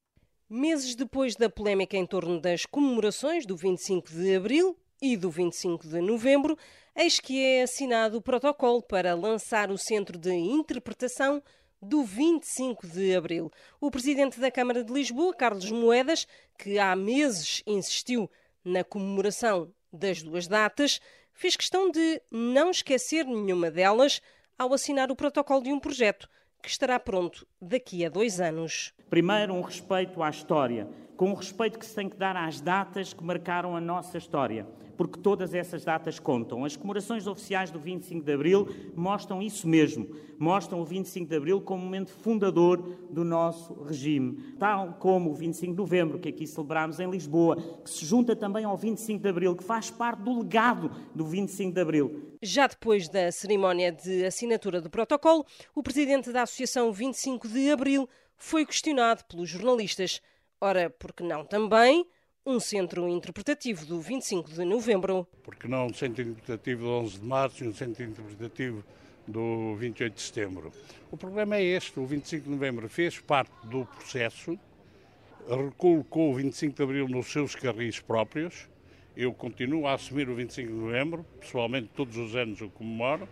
Meses 0.50 0.96
depois 0.96 1.36
da 1.36 1.48
polémica 1.48 1.96
em 1.96 2.04
torno 2.04 2.40
das 2.40 2.66
comemorações 2.66 3.46
do 3.46 3.56
25 3.56 4.10
de 4.10 4.34
Abril, 4.34 4.76
e 5.02 5.16
do 5.16 5.28
25 5.28 5.88
de 5.88 6.00
novembro, 6.00 6.56
eis 6.94 7.18
que 7.18 7.44
é 7.44 7.62
assinado 7.62 8.18
o 8.18 8.22
protocolo 8.22 8.80
para 8.80 9.16
lançar 9.16 9.68
o 9.68 9.76
Centro 9.76 10.16
de 10.16 10.32
Interpretação 10.32 11.42
do 11.82 12.04
25 12.04 12.86
de 12.86 13.16
abril. 13.16 13.50
O 13.80 13.90
presidente 13.90 14.38
da 14.38 14.48
Câmara 14.48 14.84
de 14.84 14.92
Lisboa, 14.92 15.34
Carlos 15.34 15.68
Moedas, 15.72 16.28
que 16.56 16.78
há 16.78 16.94
meses 16.94 17.64
insistiu 17.66 18.30
na 18.64 18.84
comemoração 18.84 19.72
das 19.92 20.22
duas 20.22 20.46
datas, 20.46 21.00
fez 21.32 21.56
questão 21.56 21.90
de 21.90 22.22
não 22.30 22.70
esquecer 22.70 23.26
nenhuma 23.26 23.72
delas 23.72 24.22
ao 24.56 24.72
assinar 24.72 25.10
o 25.10 25.16
protocolo 25.16 25.64
de 25.64 25.72
um 25.72 25.80
projeto 25.80 26.28
que 26.62 26.68
estará 26.68 27.00
pronto 27.00 27.44
daqui 27.60 28.06
a 28.06 28.08
dois 28.08 28.40
anos. 28.40 28.94
Primeiro, 29.10 29.52
um 29.52 29.62
respeito 29.62 30.22
à 30.22 30.30
história, 30.30 30.88
com 31.16 31.32
o 31.32 31.34
respeito 31.34 31.76
que 31.76 31.84
se 31.84 31.96
tem 31.96 32.08
que 32.08 32.16
dar 32.16 32.36
às 32.36 32.60
datas 32.60 33.12
que 33.12 33.24
marcaram 33.24 33.74
a 33.74 33.80
nossa 33.80 34.16
história 34.16 34.64
porque 34.96 35.18
todas 35.18 35.54
essas 35.54 35.84
datas 35.84 36.18
contam. 36.18 36.64
As 36.64 36.76
comemorações 36.76 37.26
oficiais 37.26 37.70
do 37.70 37.78
25 37.78 38.24
de 38.24 38.32
Abril 38.32 38.68
mostram 38.94 39.42
isso 39.42 39.66
mesmo. 39.68 40.08
Mostram 40.38 40.80
o 40.80 40.84
25 40.84 41.28
de 41.28 41.36
Abril 41.36 41.60
como 41.60 41.82
momento 41.82 42.10
fundador 42.10 42.78
do 43.10 43.24
nosso 43.24 43.74
regime. 43.82 44.54
Tal 44.58 44.94
como 44.94 45.30
o 45.30 45.34
25 45.34 45.72
de 45.72 45.78
Novembro, 45.78 46.18
que 46.18 46.28
aqui 46.28 46.46
celebramos 46.46 47.00
em 47.00 47.10
Lisboa, 47.10 47.56
que 47.82 47.90
se 47.90 48.04
junta 48.04 48.34
também 48.34 48.64
ao 48.64 48.76
25 48.76 49.22
de 49.22 49.28
Abril, 49.28 49.56
que 49.56 49.64
faz 49.64 49.90
parte 49.90 50.22
do 50.22 50.40
legado 50.40 50.90
do 51.14 51.24
25 51.24 51.72
de 51.72 51.80
Abril. 51.80 52.38
Já 52.42 52.66
depois 52.66 53.08
da 53.08 53.30
cerimónia 53.30 53.92
de 53.92 54.24
assinatura 54.24 54.80
do 54.80 54.90
protocolo, 54.90 55.46
o 55.74 55.82
presidente 55.82 56.32
da 56.32 56.42
Associação 56.42 56.92
25 56.92 57.48
de 57.48 57.70
Abril 57.70 58.08
foi 58.36 58.66
questionado 58.66 59.24
pelos 59.24 59.48
jornalistas. 59.48 60.20
Ora, 60.60 60.90
porque 60.90 61.22
não 61.22 61.44
também 61.44 62.04
um 62.44 62.58
centro 62.58 63.08
interpretativo 63.08 63.86
do 63.86 64.00
25 64.00 64.50
de 64.50 64.64
novembro. 64.64 65.26
Porque 65.44 65.68
não 65.68 65.86
um 65.86 65.94
centro 65.94 66.22
interpretativo 66.22 66.82
do 66.82 66.90
11 66.90 67.20
de 67.20 67.26
março 67.26 67.64
e 67.64 67.68
um 67.68 67.74
centro 67.74 68.02
interpretativo 68.02 68.84
do 69.28 69.76
28 69.76 70.14
de 70.14 70.20
setembro? 70.20 70.72
O 71.10 71.16
problema 71.16 71.56
é 71.56 71.62
este: 71.62 72.00
o 72.00 72.04
25 72.04 72.44
de 72.44 72.50
novembro 72.50 72.88
fez 72.88 73.18
parte 73.20 73.52
do 73.64 73.86
processo, 73.86 74.58
recolocou 75.48 76.32
o 76.32 76.34
25 76.34 76.76
de 76.76 76.82
abril 76.82 77.08
nos 77.08 77.30
seus 77.30 77.54
carris 77.54 78.00
próprios. 78.00 78.68
Eu 79.16 79.32
continuo 79.32 79.86
a 79.86 79.92
assumir 79.92 80.28
o 80.28 80.34
25 80.34 80.68
de 80.68 80.74
novembro, 80.74 81.24
pessoalmente 81.38 81.90
todos 81.94 82.16
os 82.16 82.34
anos 82.34 82.60
o 82.60 82.68
comemoro. 82.70 83.28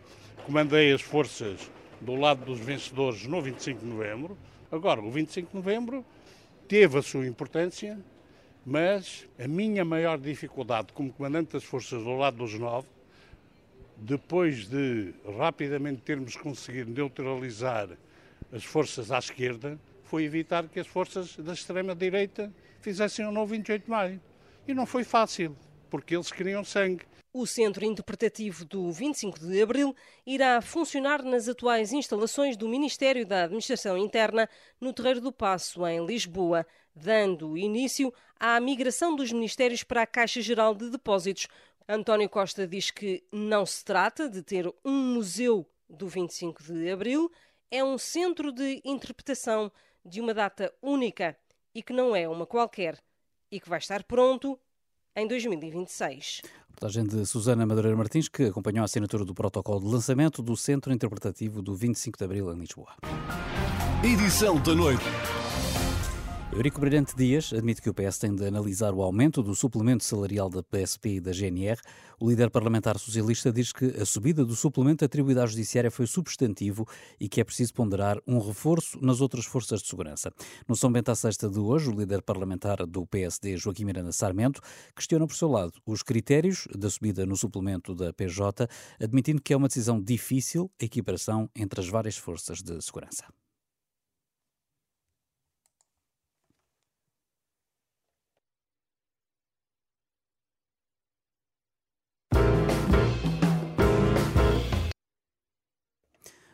Comandei 0.47 0.93
as 0.93 1.03
forças 1.03 1.71
do 2.01 2.15
lado 2.15 2.45
dos 2.45 2.61
vencedores 2.61 3.27
no 3.27 3.43
25 3.43 3.81
de 3.81 3.87
novembro. 3.87 4.39
Agora, 4.71 5.01
o 5.01 5.11
25 5.11 5.49
de 5.49 5.57
novembro 5.57 6.05
teve 6.69 6.99
a 6.99 7.03
sua 7.03 7.27
importância, 7.27 7.99
mas 8.65 9.27
a 9.39 9.49
minha 9.49 9.85
maior 9.85 10.19
dificuldade 10.19 10.93
como 10.93 11.13
comandante 11.13 11.53
das 11.53 11.65
forças 11.65 12.03
do 12.03 12.17
lado 12.17 12.37
dos 12.37 12.55
nove 12.55 12.87
depois 14.01 14.67
de 14.67 15.13
rapidamente 15.39 16.01
termos 16.01 16.35
conseguido 16.35 16.91
neutralizar 16.91 17.91
as 18.51 18.65
forças 18.65 19.13
à 19.13 19.19
esquerda, 19.19 19.79
foi 20.05 20.25
evitar 20.25 20.67
que 20.69 20.81
as 20.81 20.87
forças 20.87 21.37
da 21.37 21.53
extrema-direita 21.53 22.53
fizessem 22.81 23.27
um 23.27 23.31
novo 23.31 23.53
28 23.53 23.85
de 23.85 23.91
maio. 23.91 24.21
E 24.67 24.73
não 24.73 24.87
foi 24.87 25.05
fácil, 25.05 25.57
porque 25.91 26.17
eles 26.17 26.33
queriam 26.33 26.65
sangue. 26.65 27.05
O 27.33 27.47
Centro 27.47 27.85
Interpretativo 27.85 28.65
do 28.65 28.91
25 28.91 29.39
de 29.39 29.63
Abril 29.63 29.95
irá 30.27 30.61
funcionar 30.61 31.23
nas 31.23 31.47
atuais 31.47 31.93
instalações 31.93 32.57
do 32.57 32.69
Ministério 32.69 33.25
da 33.25 33.45
Administração 33.45 33.97
Interna 33.97 34.49
no 34.81 34.93
Terreiro 34.93 35.21
do 35.21 35.31
Passo, 35.31 35.87
em 35.87 36.05
Lisboa, 36.05 36.67
dando 36.97 37.57
início 37.57 38.13
à 38.41 38.59
migração 38.59 39.15
dos 39.15 39.31
ministérios 39.31 39.85
para 39.85 40.03
a 40.03 40.07
Caixa 40.07 40.41
Geral 40.41 40.75
de 40.75 40.89
Depósitos. 40.89 41.47
António 41.87 42.29
Costa 42.29 42.67
diz 42.67 42.91
que 42.91 43.23
não 43.31 43.67
se 43.67 43.85
trata 43.85 44.29
de 44.29 44.43
ter 44.43 44.73
um 44.83 45.15
museu 45.15 45.69
do 45.89 46.09
25 46.09 46.63
de 46.63 46.91
Abril, 46.91 47.31
é 47.71 47.85
um 47.85 47.99
centro 47.99 48.51
de 48.51 48.81
interpretação 48.85 49.71
de 50.05 50.21
uma 50.21 50.33
data 50.33 50.73
única 50.81 51.37
e 51.75 51.83
que 51.83 51.93
não 51.93 52.17
é 52.17 52.27
uma 52.27 52.47
qualquer 52.47 52.99
e 53.51 53.61
que 53.61 53.69
vai 53.69 53.79
estar 53.79 54.03
pronto 54.05 54.59
em 55.15 55.27
2026. 55.27 56.43
Reportagem 56.69 57.05
de 57.05 57.27
Susana 57.27 57.67
Madureira 57.67 57.97
Martins, 57.97 58.29
que 58.29 58.45
acompanhou 58.45 58.83
a 58.83 58.85
assinatura 58.85 59.25
do 59.25 59.35
protocolo 59.35 59.81
de 59.81 59.87
lançamento 59.87 60.41
do 60.41 60.57
Centro 60.57 60.93
Interpretativo 60.93 61.61
do 61.61 61.75
25 61.75 62.17
de 62.17 62.25
Abril 62.25 62.53
em 62.53 62.59
Lisboa. 62.59 62.95
Edição 64.03 64.61
da 64.63 64.75
noite. 64.75 65.05
Eurico 66.53 66.81
Brilhante 66.81 67.15
Dias 67.17 67.53
admite 67.53 67.81
que 67.81 67.89
o 67.89 67.95
PS 67.95 68.19
tem 68.19 68.35
de 68.35 68.45
analisar 68.45 68.93
o 68.93 69.03
aumento 69.03 69.41
do 69.41 69.55
suplemento 69.55 70.03
salarial 70.03 70.51
da 70.51 70.65
PSP 70.65 71.15
e 71.15 71.21
da 71.21 71.31
GNR. 71.33 71.81
O 72.19 72.29
líder 72.29 72.51
parlamentar 72.51 72.99
socialista 72.99 73.53
diz 73.53 73.73
que 73.73 73.85
a 73.97 74.05
subida 74.05 74.45
do 74.45 74.57
suplemento 74.57 75.05
atribuído 75.05 75.41
à 75.41 75.47
Judiciária 75.47 75.93
foi 75.93 76.09
substantivo 76.09 76.87
e 77.21 77.29
que 77.29 77.41
é 77.41 77.45
preciso 77.45 77.73
ponderar 77.73 78.19
um 78.27 78.41
reforço 78.41 78.99
nas 79.01 79.21
outras 79.21 79.47
forças 79.47 79.81
de 79.81 79.89
segurança. 79.89 80.33
No 80.69 80.75
São 80.75 80.91
Bento 80.91 81.13
à 81.13 81.15
Sexta 81.15 81.49
de 81.49 81.61
hoje, 81.61 81.89
o 81.89 81.93
líder 81.93 82.21
parlamentar 82.21 82.85
do 82.85 83.07
PSD, 83.07 83.57
Joaquim 83.57 83.85
Miranda 83.85 84.11
Sarmento, 84.11 84.61
questiona 84.95 85.29
por 85.29 85.37
seu 85.37 85.49
lado 85.49 85.75
os 85.87 86.03
critérios 86.03 86.67
da 86.77 86.91
subida 86.91 87.25
no 87.25 87.37
suplemento 87.37 87.95
da 87.95 88.13
PJ, 88.13 88.69
admitindo 89.01 89.41
que 89.41 89.55
é 89.55 89.57
uma 89.57 89.69
decisão 89.69 90.03
difícil 90.03 90.69
a 90.83 90.85
equiparação 90.85 91.49
entre 91.55 91.81
as 91.81 91.89
várias 91.89 92.17
forças 92.17 92.61
de 92.61 92.83
segurança. 92.83 93.25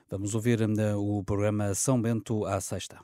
Vamos 0.08 0.34
ouvir 0.34 0.60
uh, 0.62 0.96
o 0.96 1.24
programa 1.24 1.74
São 1.74 2.00
Bento 2.00 2.44
à 2.46 2.60
Sexta. 2.60 3.00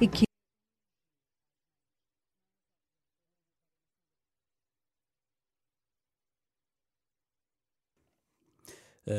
e 0.00 0.08
que 0.08 0.27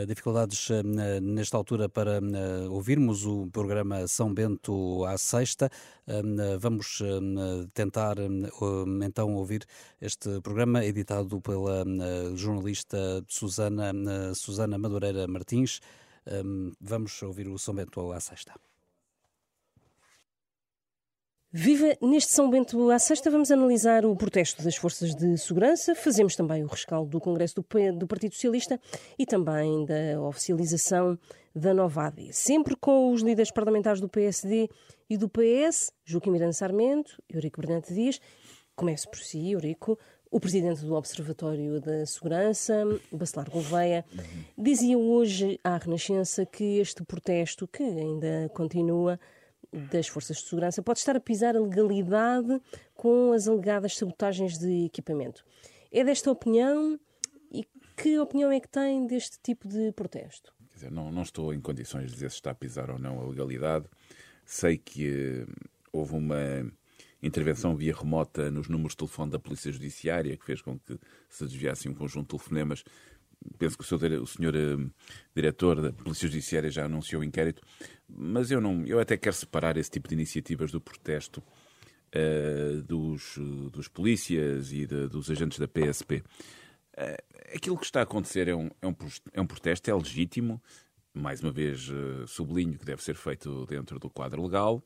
dificuldades 0.08 0.70
eh, 0.70 0.84
nesta 1.22 1.58
altura 1.58 1.90
para 1.90 2.18
eh, 2.18 2.68
ouvirmos 2.70 3.26
o 3.26 3.48
programa 3.48 4.08
São 4.08 4.34
Bento 4.34 5.04
à 5.06 5.18
sexta. 5.18 5.70
Vamos 6.60 7.02
tentar 7.74 8.16
então 9.04 9.36
ouvir 9.36 9.64
este 10.02 10.42
programa 10.42 10.84
editado 10.84 11.40
pela 11.40 11.86
jornalista 12.36 13.24
Susana, 13.28 13.94
Susana 14.34 14.78
Madureira 14.78 15.28
Martins. 15.28 15.82
Vamos 16.82 17.22
ouvir 17.22 17.48
o 17.48 17.60
São 17.60 17.76
Bento 17.76 18.12
à 18.12 18.20
sexta. 18.20 18.54
Viva! 21.52 21.98
Neste 22.00 22.32
São 22.32 22.48
Bento 22.48 22.92
à 22.92 23.00
sexta 23.00 23.32
vamos 23.32 23.50
analisar 23.50 24.06
o 24.06 24.16
protesto 24.16 24.64
das 24.64 24.76
forças 24.76 25.16
de 25.16 25.36
segurança, 25.36 25.96
fazemos 25.96 26.36
também 26.36 26.64
o 26.64 26.68
rescaldo 26.68 27.10
do 27.10 27.20
Congresso 27.20 27.56
do, 27.56 27.66
do 27.98 28.06
Partido 28.06 28.36
Socialista 28.36 28.80
e 29.18 29.26
também 29.26 29.84
da 29.84 30.22
oficialização 30.22 31.18
da 31.56 31.74
nova 31.74 32.06
AD. 32.06 32.32
Sempre 32.34 32.76
com 32.76 33.12
os 33.12 33.24
líderes 33.24 33.50
parlamentares 33.50 34.00
do 34.00 34.08
PSD 34.08 34.70
e 35.10 35.18
do 35.18 35.28
PS, 35.28 35.92
Joaquim 36.06 36.30
Miranda 36.30 36.54
Sarmento, 36.54 37.20
Eurico 37.28 37.60
Bernardo 37.60 37.92
Dias. 37.92 38.22
Começo 38.76 39.10
por 39.10 39.18
si, 39.18 39.50
Eurico. 39.52 39.98
O 40.30 40.40
presidente 40.40 40.86
do 40.86 40.94
Observatório 40.94 41.82
da 41.82 42.06
Segurança, 42.06 42.86
Bacelar 43.12 43.50
Gouveia, 43.50 44.06
dizia 44.56 45.00
hoje 45.00 45.60
à 45.64 45.78
Renascença 45.78 46.46
que 46.46 46.78
este 46.78 47.04
protesto, 47.04 47.68
que 47.68 47.82
ainda 47.82 48.48
continua, 48.54 49.20
das 49.72 50.08
forças 50.08 50.38
de 50.38 50.44
segurança 50.44 50.82
pode 50.82 51.00
estar 51.00 51.16
a 51.16 51.20
pisar 51.20 51.56
a 51.56 51.60
legalidade 51.60 52.62
com 52.96 53.32
as 53.34 53.48
alegadas 53.48 53.96
sabotagens 53.96 54.58
de 54.58 54.86
equipamento. 54.86 55.46
É 55.92 56.04
desta 56.04 56.32
opinião 56.32 57.00
e 57.52 57.66
que 57.96 58.20
opinião 58.20 58.52
é 58.52 58.60
que 58.60 58.68
tem 58.68 59.06
deste 59.06 59.40
tipo 59.42 59.68
de 59.68 59.92
protesto? 59.92 60.54
Dizer, 60.74 60.92
não, 60.92 61.12
não, 61.12 61.24
estou 61.24 61.54
em 61.54 61.60
condições 61.60 62.08
de 62.08 62.14
dizer 62.14 62.30
se 62.30 62.38
está 62.38 62.52
a 62.52 62.56
pisar 62.56 62.90
ou 62.90 62.98
não 62.98 63.20
a 63.20 63.28
legalidade. 63.28 63.86
Sei 64.46 64.78
que 64.78 65.46
uh, 65.48 65.70
houve 65.92 66.16
uma 66.16 66.72
intervenção 67.22 67.76
via 67.76 67.94
remota 67.94 68.50
nos 68.50 68.70
números 68.70 68.94
de 68.94 68.98
telefone 68.98 69.32
da 69.32 69.40
Polícia 69.40 69.72
Judiciária 69.72 70.38
que 70.38 70.46
fez 70.46 70.62
com 70.62 70.80
que 70.80 70.98
se 71.28 71.46
desviasse 71.46 71.90
um 71.90 71.94
conjunto 71.94 72.24
de 72.24 72.38
telefonemas 72.38 72.84
penso 73.58 73.78
que 73.78 73.84
o, 73.84 73.88
seu, 73.88 73.98
o 74.22 74.28
senhor 74.28 74.56
uh, 74.56 74.92
diretor 75.36 75.82
da 75.82 75.92
Polícia 75.92 76.28
Judiciária 76.28 76.70
já 76.70 76.86
anunciou 76.86 77.22
o 77.22 77.26
inquérito, 77.26 77.62
mas 78.08 78.52
eu 78.52 78.60
não, 78.60 78.86
eu 78.86 79.00
até 79.00 79.18
quero 79.18 79.36
separar 79.36 79.78
esse 79.78 79.92
tipo 79.92 80.08
de 80.08 80.16
iniciativas 80.16 80.72
do 80.72 80.82
protesto 80.82 81.44
uh, 82.16 82.82
dos, 82.84 83.38
dos 83.72 83.88
polícias 83.88 84.72
e 84.72 84.86
de, 84.86 85.08
dos 85.08 85.30
agentes 85.30 85.60
da 85.60 85.68
PSP. 85.68 86.18
Uh, 86.18 86.24
eh, 86.98 87.24
aquilo 87.56 87.78
que 87.78 87.86
está 87.86 88.02
a 88.02 88.04
acontecer 88.04 88.48
é 88.48 88.56
um, 88.56 88.70
é 88.82 88.88
um, 88.88 88.96
é 89.34 89.42
um 89.42 89.48
protesto, 89.48 89.90
é 89.90 89.94
legítimo, 89.94 90.62
mais 91.14 91.42
uma 91.42 91.52
vez 91.52 91.90
sublinho 92.28 92.78
que 92.78 92.86
deve 92.86 93.04
ser 93.04 93.16
feito 93.16 93.66
dentro 93.66 94.00
do 94.00 94.10
quadro 94.10 94.44
legal, 94.44 94.84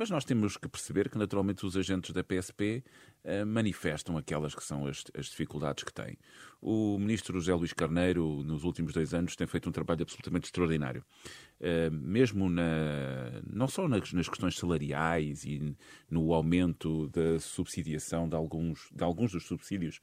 mas 0.00 0.08
nós 0.08 0.24
temos 0.24 0.56
que 0.56 0.66
perceber 0.66 1.10
que, 1.10 1.18
naturalmente, 1.18 1.66
os 1.66 1.76
agentes 1.76 2.10
da 2.12 2.24
PSP 2.24 2.82
eh, 2.82 2.82
manifestam 3.46 4.16
aquelas 4.16 4.54
que 4.54 4.64
são 4.64 4.86
as, 4.86 5.04
as, 5.14 5.26
dificuldades 5.26 5.84
que 5.84 5.92
têm. 5.92 6.16
O 6.60 6.98
ministro 6.98 7.38
José 7.38 7.54
Luís 7.54 7.72
Carneiro, 7.72 8.42
nos 8.44 8.64
últimos 8.64 8.92
dois 8.92 9.12
anos, 9.12 9.36
tem 9.36 9.46
feito 9.46 9.68
um 9.68 9.72
trabalho 9.72 10.02
absolutamente 10.02 10.46
extraordinário. 10.46 11.04
Uh, 11.60 11.90
mesmo 11.92 12.48
na, 12.48 13.42
não 13.46 13.68
só 13.68 13.86
nas, 13.86 14.12
nas, 14.12 14.28
questões 14.28 14.56
salariais 14.56 15.44
e 15.44 15.76
no 16.10 16.32
aumento 16.32 17.08
da 17.08 17.38
subsidiação 17.38 18.28
de 18.28 18.34
alguns, 18.34 18.88
de 18.90 19.04
alguns 19.04 19.32
dos 19.32 19.44
subsídios 19.44 20.00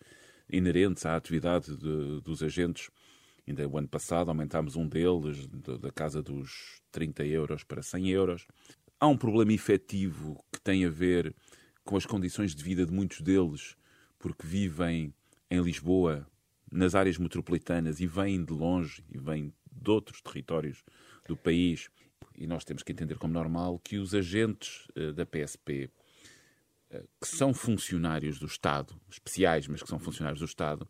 inerentes 0.50 1.05
à 1.05 1.15
atividade 1.15 1.75
de, 1.75 2.21
dos 2.21 2.41
agentes. 2.43 2.89
Ainda 3.47 3.67
o 3.67 3.77
ano 3.77 3.88
passado 3.88 4.29
aumentámos 4.29 4.75
um 4.75 4.88
deles, 4.88 5.47
da 5.47 5.91
casa 5.91 6.21
dos 6.21 6.81
30 6.91 7.25
euros 7.25 7.63
para 7.63 7.81
100 7.81 8.09
euros. 8.09 8.47
Há 9.00 9.07
um 9.07 9.17
problema 9.17 9.53
efetivo 9.53 10.43
que 10.51 10.59
tem 10.59 10.86
a 10.86 10.89
ver 10.89 11.33
com 11.88 11.96
as 11.96 12.06
condições 12.06 12.53
de 12.53 12.62
vida 12.62 12.86
de 12.86 12.91
muitos 12.91 13.22
deles, 13.22 13.77
porque 14.20 14.46
vivem 14.46 15.13
em 15.50 15.62
Lisboa, 15.62 16.27
nas 16.70 16.94
áreas 16.94 17.17
metropolitanas, 17.17 18.01
e 18.01 18.06
vêm 18.06 18.44
de 18.44 18.51
longe, 18.51 19.01
e 19.10 19.17
vêm 19.17 19.53
de 19.72 19.89
outros 19.89 20.22
territórios 20.22 20.84
do 21.25 21.38
país. 21.38 21.89
E 22.36 22.46
nós 22.46 22.65
temos 22.65 22.84
que 22.84 22.91
entender 22.91 23.17
como 23.17 23.34
normal 23.34 23.79
que 23.79 23.98
os 23.98 24.13
agentes 24.13 24.86
uh, 24.98 25.13
da 25.13 25.25
PSP, 25.25 25.86
uh, 25.86 26.96
eh, 26.96 27.03
que 27.22 27.27
são 27.27 27.53
funcionários 27.53 28.38
do 28.38 28.48
Estado, 28.48 28.94
especiais, 29.10 29.65
mas 29.67 29.82
que 29.82 29.88
são 29.88 29.98
funcionários 29.98 30.41
do 30.41 30.46
Estado, 30.46 30.86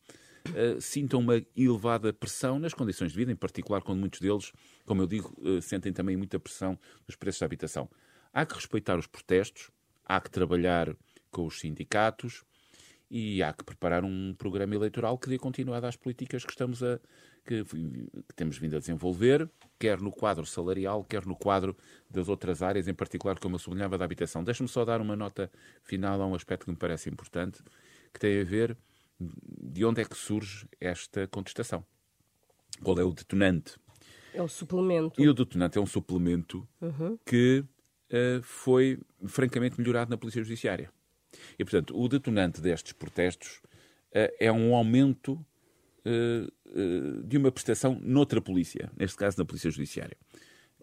uh, 0.47 0.81
sintam 0.81 1.19
uma 1.19 1.39
elevada 1.55 2.11
pressão 2.11 2.57
nas 2.57 2.73
condições 2.73 3.11
de 3.11 3.17
vida, 3.19 3.31
em 3.31 3.35
particular 3.35 3.83
quando 3.83 3.99
muitos 3.99 4.19
deles, 4.19 4.51
como 4.83 5.03
eu 5.03 5.07
digo, 5.07 5.31
uh, 5.47 5.61
sentem 5.61 5.93
também 5.93 6.17
muita 6.17 6.39
pressão 6.39 6.77
nos 7.07 7.15
preços 7.15 7.39
da 7.39 7.45
habitação. 7.45 7.87
Há 8.33 8.47
que 8.47 8.55
respeitar 8.55 8.97
os 8.97 9.05
protestos, 9.05 9.69
há 10.07 10.21
que 10.21 10.31
trabalhar 10.31 10.95
com 11.29 11.45
os 11.45 11.59
sindicatos 11.59 12.43
e 13.09 13.43
há 13.43 13.53
que 13.53 13.63
preparar 13.63 14.03
um 14.03 14.33
programa 14.37 14.75
eleitoral 14.75 15.17
que 15.17 15.29
dê 15.29 15.37
continuidade 15.37 15.85
às 15.85 15.95
políticas 15.95 16.43
que 16.43 16.51
estamos 16.51 16.81
a 16.83 16.99
que, 17.45 17.63
que, 17.63 18.33
temos 18.35 18.57
vindo 18.57 18.75
a 18.75 18.79
desenvolver, 18.79 19.49
quer 19.79 20.01
no 20.01 20.11
quadro 20.11 20.45
salarial, 20.45 21.03
quer 21.05 21.25
no 21.25 21.35
quadro 21.35 21.77
das 22.09 22.27
outras 22.27 22.61
áreas, 22.61 22.89
em 22.89 22.93
particular, 22.93 23.39
como 23.39 23.55
eu 23.55 23.59
sublinhava, 23.59 23.97
da 23.97 24.03
habitação. 24.03 24.43
Deixe-me 24.43 24.67
só 24.67 24.83
dar 24.83 24.99
uma 24.99 25.15
nota 25.15 25.49
final 25.81 26.21
a 26.21 26.27
um 26.27 26.35
aspecto 26.35 26.65
que 26.65 26.71
me 26.71 26.77
parece 26.77 27.09
importante, 27.09 27.63
que 28.13 28.19
tem 28.19 28.41
a 28.41 28.43
ver 28.43 28.77
de 29.19 29.85
onde 29.85 30.01
é 30.01 30.05
que 30.05 30.15
surge 30.15 30.67
esta 30.79 31.25
contestação? 31.27 31.85
Qual 32.83 32.99
é 32.99 33.03
o 33.03 33.13
detonante? 33.13 33.75
É 34.33 34.41
o 34.41 34.47
suplemento. 34.47 35.19
E 35.21 35.27
o 35.27 35.33
detonante 35.33 35.77
é 35.77 35.81
um 35.81 35.87
suplemento 35.87 36.67
uhum. 36.81 37.17
que 37.25 37.63
foi 38.41 38.99
francamente 39.25 39.79
melhorado 39.79 40.09
na 40.09 40.17
Polícia 40.17 40.43
Judiciária. 40.43 40.89
E, 41.57 41.63
portanto, 41.63 41.97
o 41.97 42.07
detonante 42.07 42.61
destes 42.61 42.93
protestos 42.93 43.61
uh, 44.11 44.31
é 44.39 44.51
um 44.51 44.75
aumento 44.75 45.33
uh, 46.05 47.23
de 47.23 47.37
uma 47.37 47.51
prestação 47.51 47.97
noutra 48.01 48.41
polícia, 48.41 48.91
neste 48.97 49.17
caso 49.17 49.37
na 49.37 49.45
Polícia 49.45 49.69
Judiciária. 49.69 50.17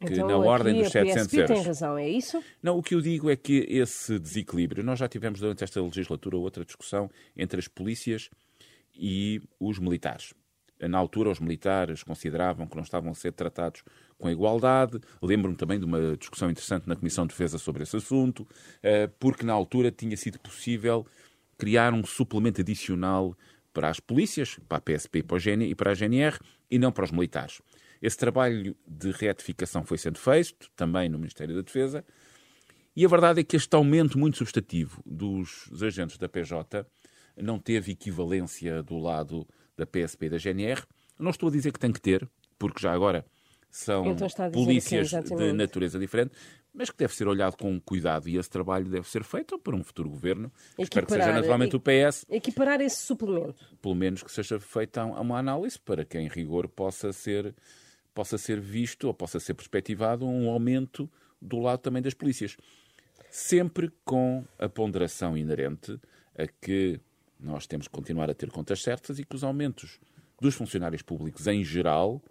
Que 0.00 0.12
então, 0.12 0.26
na 0.26 0.36
ordem 0.36 0.82
dos 0.82 0.90
700 0.90 1.26
PSP 1.26 1.36
euros. 1.36 1.56
tem 1.56 1.66
razão, 1.66 1.96
é 1.96 2.08
isso? 2.08 2.42
Não, 2.62 2.76
o 2.76 2.82
que 2.82 2.94
eu 2.94 3.00
digo 3.00 3.30
é 3.30 3.36
que 3.36 3.64
esse 3.68 4.18
desequilíbrio, 4.18 4.82
nós 4.82 4.98
já 4.98 5.08
tivemos 5.08 5.40
durante 5.40 5.62
esta 5.62 5.80
legislatura 5.80 6.36
outra 6.36 6.64
discussão 6.64 7.08
entre 7.36 7.60
as 7.60 7.68
polícias 7.68 8.28
e 8.94 9.40
os 9.58 9.78
militares. 9.78 10.34
Na 10.80 10.98
altura, 10.98 11.30
os 11.30 11.38
militares 11.38 12.02
consideravam 12.02 12.66
que 12.66 12.74
não 12.74 12.82
estavam 12.82 13.12
a 13.12 13.14
ser 13.14 13.32
tratados 13.32 13.84
com 14.24 14.30
igualdade. 14.30 14.98
Lembro-me 15.20 15.54
também 15.54 15.78
de 15.78 15.84
uma 15.84 16.16
discussão 16.16 16.50
interessante 16.50 16.88
na 16.88 16.96
Comissão 16.96 17.26
de 17.26 17.34
Defesa 17.34 17.58
sobre 17.58 17.82
esse 17.82 17.94
assunto, 17.94 18.48
eh, 18.82 19.06
porque 19.20 19.44
na 19.44 19.52
altura 19.52 19.90
tinha 19.90 20.16
sido 20.16 20.38
possível 20.38 21.06
criar 21.58 21.92
um 21.92 22.02
suplemento 22.02 22.62
adicional 22.62 23.36
para 23.70 23.90
as 23.90 24.00
polícias, 24.00 24.58
para 24.66 24.78
a 24.78 24.80
PSP 24.80 25.18
e 25.68 25.74
para 25.74 25.90
a 25.90 25.94
GNR, 25.94 26.38
e 26.70 26.78
não 26.78 26.90
para 26.90 27.04
os 27.04 27.10
militares. 27.10 27.60
Esse 28.00 28.16
trabalho 28.16 28.74
de 28.88 29.10
retificação 29.10 29.84
foi 29.84 29.98
sendo 29.98 30.18
feito, 30.18 30.70
também 30.74 31.06
no 31.10 31.18
Ministério 31.18 31.54
da 31.54 31.60
Defesa, 31.60 32.02
e 32.96 33.04
a 33.04 33.08
verdade 33.08 33.40
é 33.40 33.44
que 33.44 33.56
este 33.56 33.76
aumento 33.76 34.18
muito 34.18 34.38
substantivo 34.38 35.02
dos 35.04 35.70
agentes 35.82 36.16
da 36.16 36.30
PJ 36.30 36.86
não 37.36 37.58
teve 37.58 37.92
equivalência 37.92 38.82
do 38.82 38.96
lado 38.96 39.46
da 39.76 39.84
PSP 39.84 40.26
e 40.26 40.30
da 40.30 40.38
GNR. 40.38 40.82
Não 41.18 41.30
estou 41.30 41.50
a 41.50 41.52
dizer 41.52 41.72
que 41.72 41.78
tem 41.78 41.92
que 41.92 42.00
ter, 42.00 42.26
porque 42.58 42.80
já 42.80 42.92
agora 42.92 43.26
são 43.74 44.04
polícias 44.52 45.10
de 45.10 45.52
natureza 45.52 45.98
diferente, 45.98 46.32
mas 46.72 46.90
que 46.90 46.96
deve 46.96 47.12
ser 47.12 47.26
olhado 47.26 47.56
com 47.56 47.80
cuidado 47.80 48.28
e 48.28 48.36
esse 48.36 48.48
trabalho 48.48 48.84
deve 48.84 49.08
ser 49.08 49.24
feito 49.24 49.58
por 49.58 49.74
um 49.74 49.82
futuro 49.82 50.08
governo. 50.08 50.46
Equiparar, 50.78 50.84
Espero 50.84 51.06
que 51.06 51.12
seja 51.12 51.32
naturalmente 51.32 51.74
o 51.74 51.80
PS. 51.80 52.24
Equiparar 52.28 52.80
esse 52.80 53.04
suplemento. 53.04 53.66
Pelo 53.82 53.96
menos 53.96 54.22
que 54.22 54.30
seja 54.30 54.60
feita 54.60 55.04
uma 55.04 55.38
análise 55.38 55.76
para 55.76 56.04
que 56.04 56.16
em 56.16 56.28
rigor 56.28 56.68
possa 56.68 57.12
ser, 57.12 57.52
possa 58.14 58.38
ser 58.38 58.60
visto 58.60 59.08
ou 59.08 59.14
possa 59.14 59.40
ser 59.40 59.54
perspectivado 59.54 60.24
um 60.24 60.48
aumento 60.48 61.10
do 61.42 61.58
lado 61.58 61.80
também 61.80 62.00
das 62.00 62.14
polícias. 62.14 62.56
Sempre 63.28 63.90
com 64.04 64.44
a 64.56 64.68
ponderação 64.68 65.36
inerente 65.36 65.98
a 66.38 66.46
que 66.46 67.00
nós 67.40 67.66
temos 67.66 67.88
que 67.88 67.92
continuar 67.92 68.30
a 68.30 68.34
ter 68.34 68.52
contas 68.52 68.82
certas 68.82 69.18
e 69.18 69.24
que 69.24 69.34
os 69.34 69.42
aumentos 69.42 69.98
dos 70.40 70.54
funcionários 70.54 71.02
públicos 71.02 71.48
em 71.48 71.64
geral 71.64 72.22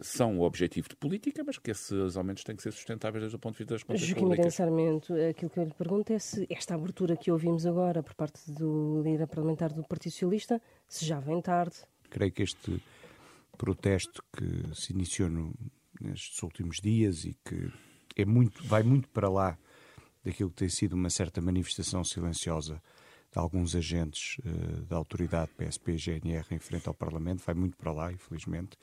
são 0.00 0.38
o 0.38 0.42
objetivo 0.42 0.88
de 0.88 0.96
política, 0.96 1.42
mas 1.44 1.58
que 1.58 1.70
esses 1.70 2.16
aumentos 2.16 2.44
têm 2.44 2.56
que 2.56 2.62
ser 2.62 2.72
sustentáveis 2.72 3.22
desde 3.22 3.36
o 3.36 3.38
ponto 3.38 3.54
de 3.54 3.58
vista 3.58 3.74
das 3.74 3.82
contas 3.82 4.02
Joaquim 4.02 4.22
públicas. 4.22 4.54
Sarmento, 4.54 5.14
aquilo 5.14 5.50
que 5.50 5.58
eu 5.58 5.64
lhe 5.64 5.74
pergunto 5.74 6.12
é 6.12 6.18
se 6.18 6.46
esta 6.50 6.74
abertura 6.74 7.16
que 7.16 7.30
ouvimos 7.30 7.66
agora 7.66 8.02
por 8.02 8.14
parte 8.14 8.50
do 8.50 9.02
líder 9.02 9.26
parlamentar 9.26 9.72
do 9.72 9.82
Partido 9.82 10.12
Socialista, 10.12 10.60
se 10.88 11.04
já 11.04 11.20
vem 11.20 11.40
tarde. 11.40 11.76
Creio 12.10 12.32
que 12.32 12.42
este 12.42 12.82
protesto 13.56 14.22
que 14.32 14.74
se 14.74 14.92
iniciou 14.92 15.28
no, 15.28 15.54
nestes 16.00 16.42
últimos 16.42 16.80
dias 16.80 17.24
e 17.24 17.36
que 17.44 17.70
é 18.16 18.24
muito, 18.24 18.62
vai 18.64 18.82
muito 18.82 19.08
para 19.08 19.28
lá 19.28 19.58
daquilo 20.24 20.50
que 20.50 20.56
tem 20.56 20.68
sido 20.68 20.94
uma 20.94 21.10
certa 21.10 21.40
manifestação 21.40 22.04
silenciosa 22.04 22.82
de 23.32 23.38
alguns 23.38 23.74
agentes 23.74 24.36
uh, 24.38 24.82
da 24.82 24.96
autoridade 24.96 25.50
PSP 25.56 25.92
e 25.92 25.96
GNR 25.96 26.46
em 26.50 26.58
frente 26.58 26.86
ao 26.86 26.94
Parlamento, 26.94 27.42
vai 27.44 27.54
muito 27.54 27.76
para 27.76 27.92
lá, 27.92 28.12
infelizmente, 28.12 28.76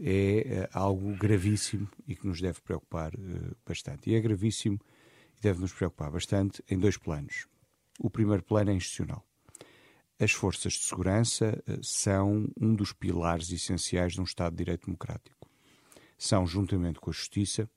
é 0.00 0.68
uh, 0.72 0.78
algo 0.78 1.16
gravíssimo 1.16 1.88
e 2.06 2.16
que 2.16 2.26
nos 2.26 2.40
deve 2.40 2.60
preocupar 2.60 3.14
uh, 3.14 3.56
bastante. 3.66 4.10
E 4.10 4.14
é 4.14 4.20
gravíssimo 4.20 4.78
e 5.38 5.40
deve 5.40 5.60
nos 5.60 5.72
preocupar 5.72 6.10
bastante 6.10 6.62
em 6.68 6.78
dois 6.78 6.96
planos. 6.96 7.46
O 7.98 8.10
primeiro 8.10 8.42
plano 8.42 8.70
é 8.70 8.74
institucional. 8.74 9.24
As 10.18 10.32
forças 10.32 10.74
de 10.74 10.84
segurança 10.84 11.62
são 11.82 12.48
um 12.60 12.74
dos 12.74 12.92
pilares 12.92 13.50
essenciais 13.50 14.12
de 14.12 14.20
um 14.20 14.24
Estado 14.24 14.52
de 14.52 14.58
Direito 14.58 14.86
Democrático. 14.86 15.48
São, 16.16 16.46
juntamente 16.46 17.00
com 17.00 17.10
a 17.10 17.12
Justiça, 17.12 17.68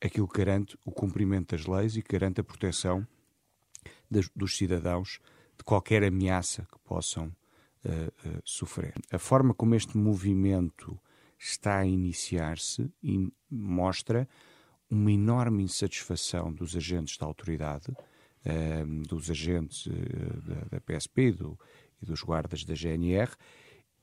aquilo 0.00 0.28
que 0.28 0.38
garante 0.38 0.78
o 0.84 0.92
cumprimento 0.92 1.54
das 1.56 1.66
leis 1.66 1.96
e 1.96 2.02
que 2.02 2.12
garante 2.12 2.40
a 2.40 2.44
proteção 2.44 3.06
dos 4.34 4.56
cidadãos 4.56 5.20
de 5.58 5.64
qualquer 5.64 6.02
ameaça 6.02 6.66
que 6.72 6.78
possam 6.80 7.26
uh, 7.84 8.28
uh, 8.28 8.42
sofrer. 8.44 8.94
A 9.10 9.18
forma 9.18 9.54
como 9.54 9.74
este 9.74 9.96
movimento 9.96 10.98
está 11.40 11.78
a 11.78 11.86
iniciar-se 11.86 12.92
mostra 13.50 14.28
uma 14.90 15.10
enorme 15.10 15.62
insatisfação 15.62 16.52
dos 16.52 16.76
agentes 16.76 17.16
da 17.16 17.24
autoridade, 17.24 17.90
uh, 17.90 19.08
dos 19.08 19.30
agentes 19.30 19.88
da, 20.44 20.76
da, 20.76 20.80
PSP 20.80 21.28
e, 21.28 21.32
do, 21.32 21.58
e 22.02 22.06
dos 22.06 22.22
guardas 22.22 22.64
da 22.64 22.74
GNR, 22.74 23.32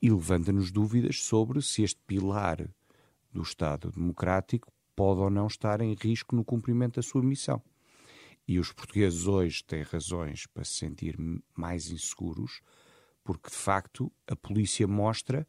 e 0.02 0.10
levanta-nos 0.10 0.72
dúvidas 0.72 1.20
sobre 1.22 1.62
se 1.62 1.82
este 1.82 2.00
pilar 2.06 2.68
do 3.32 3.42
Estado 3.42 3.90
democrático 3.90 4.72
pode 4.96 5.20
ou 5.20 5.30
não 5.30 5.46
estar 5.46 5.80
em 5.80 5.94
risco 5.94 6.34
no 6.34 6.44
cumprimento 6.44 6.96
da 6.96 7.02
sua 7.02 7.22
missão. 7.22 7.62
E 8.46 8.58
os 8.58 8.72
portugueses 8.72 9.26
hoje 9.26 9.62
têm 9.62 9.82
razões 9.82 10.46
para 10.46 10.64
se 10.64 10.72
sentir 10.72 11.16
mais 11.54 11.90
inseguros, 11.90 12.60
porque 13.22 13.50
de 13.50 13.56
facto 13.56 14.10
a 14.26 14.34
polícia 14.34 14.88
mostra, 14.88 15.46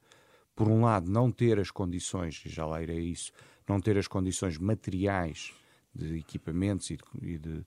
por 0.60 0.68
um 0.68 0.82
lado, 0.82 1.10
não 1.10 1.32
ter 1.32 1.58
as 1.58 1.72
condições, 1.72 2.44
e 2.46 2.50
já 2.50 2.66
lá 2.66 2.84
irei 2.84 3.00
isso, 3.00 3.32
não 3.66 3.80
ter 3.80 3.98
as 3.98 4.10
condições 4.10 4.58
materiais 4.58 5.54
de 5.96 6.18
equipamentos 6.18 6.90
e 6.90 6.98
de, 6.98 7.04
e 7.22 7.38
de, 7.38 7.66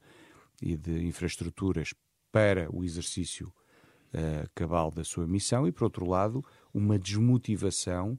e 0.60 0.76
de 0.76 1.06
infraestruturas 1.06 1.94
para 2.30 2.68
o 2.70 2.84
exercício 2.84 3.50
uh, 4.12 4.46
cabal 4.54 4.90
da 4.90 5.04
sua 5.04 5.26
missão, 5.26 5.66
e 5.66 5.72
por 5.72 5.84
outro 5.84 6.06
lado, 6.06 6.44
uma 6.74 6.98
desmotivação, 6.98 8.18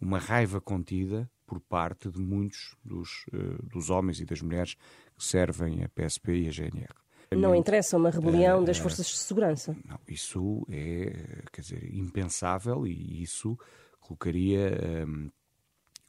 uma 0.00 0.18
raiva 0.18 0.62
contida 0.62 1.30
por 1.46 1.60
parte 1.60 2.10
de 2.10 2.18
muitos 2.18 2.74
dos, 2.82 3.26
uh, 3.34 3.68
dos 3.68 3.90
homens 3.90 4.18
e 4.18 4.24
das 4.24 4.40
mulheres 4.40 4.76
que 5.14 5.22
servem 5.22 5.84
a 5.84 5.90
PSP 5.90 6.44
e 6.44 6.48
a 6.48 6.50
GNR. 6.50 6.94
Não 7.32 7.54
interessa 7.54 7.98
uma 7.98 8.08
rebelião 8.08 8.62
uh, 8.62 8.64
das 8.64 8.78
forças 8.78 9.08
de 9.08 9.18
segurança. 9.18 9.76
Não, 9.84 10.00
isso 10.08 10.66
é, 10.70 11.42
quer 11.52 11.60
dizer, 11.60 11.94
impensável 11.94 12.86
e 12.86 13.22
isso 13.22 13.58
colocaria 14.06 15.04
um, 15.06 15.30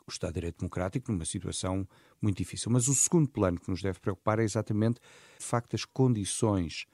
o 0.06 0.12
Estado 0.12 0.32
de 0.32 0.36
Direito 0.36 0.60
Democrático 0.60 1.12
numa 1.12 1.26
situação 1.26 1.88
muito 2.22 2.38
difícil. 2.38 2.72
Mas 2.72 2.88
o 2.88 2.96
segundo 2.96 3.28
plano 3.28 3.60
que 3.60 3.70
nos 3.70 3.82
deve 3.82 4.00
preocupar 4.00 4.40
é 4.40 4.44
exatamente, 4.44 5.02
de 5.38 5.46
facto, 5.46 5.76
as 5.76 5.84
condições 5.84 6.86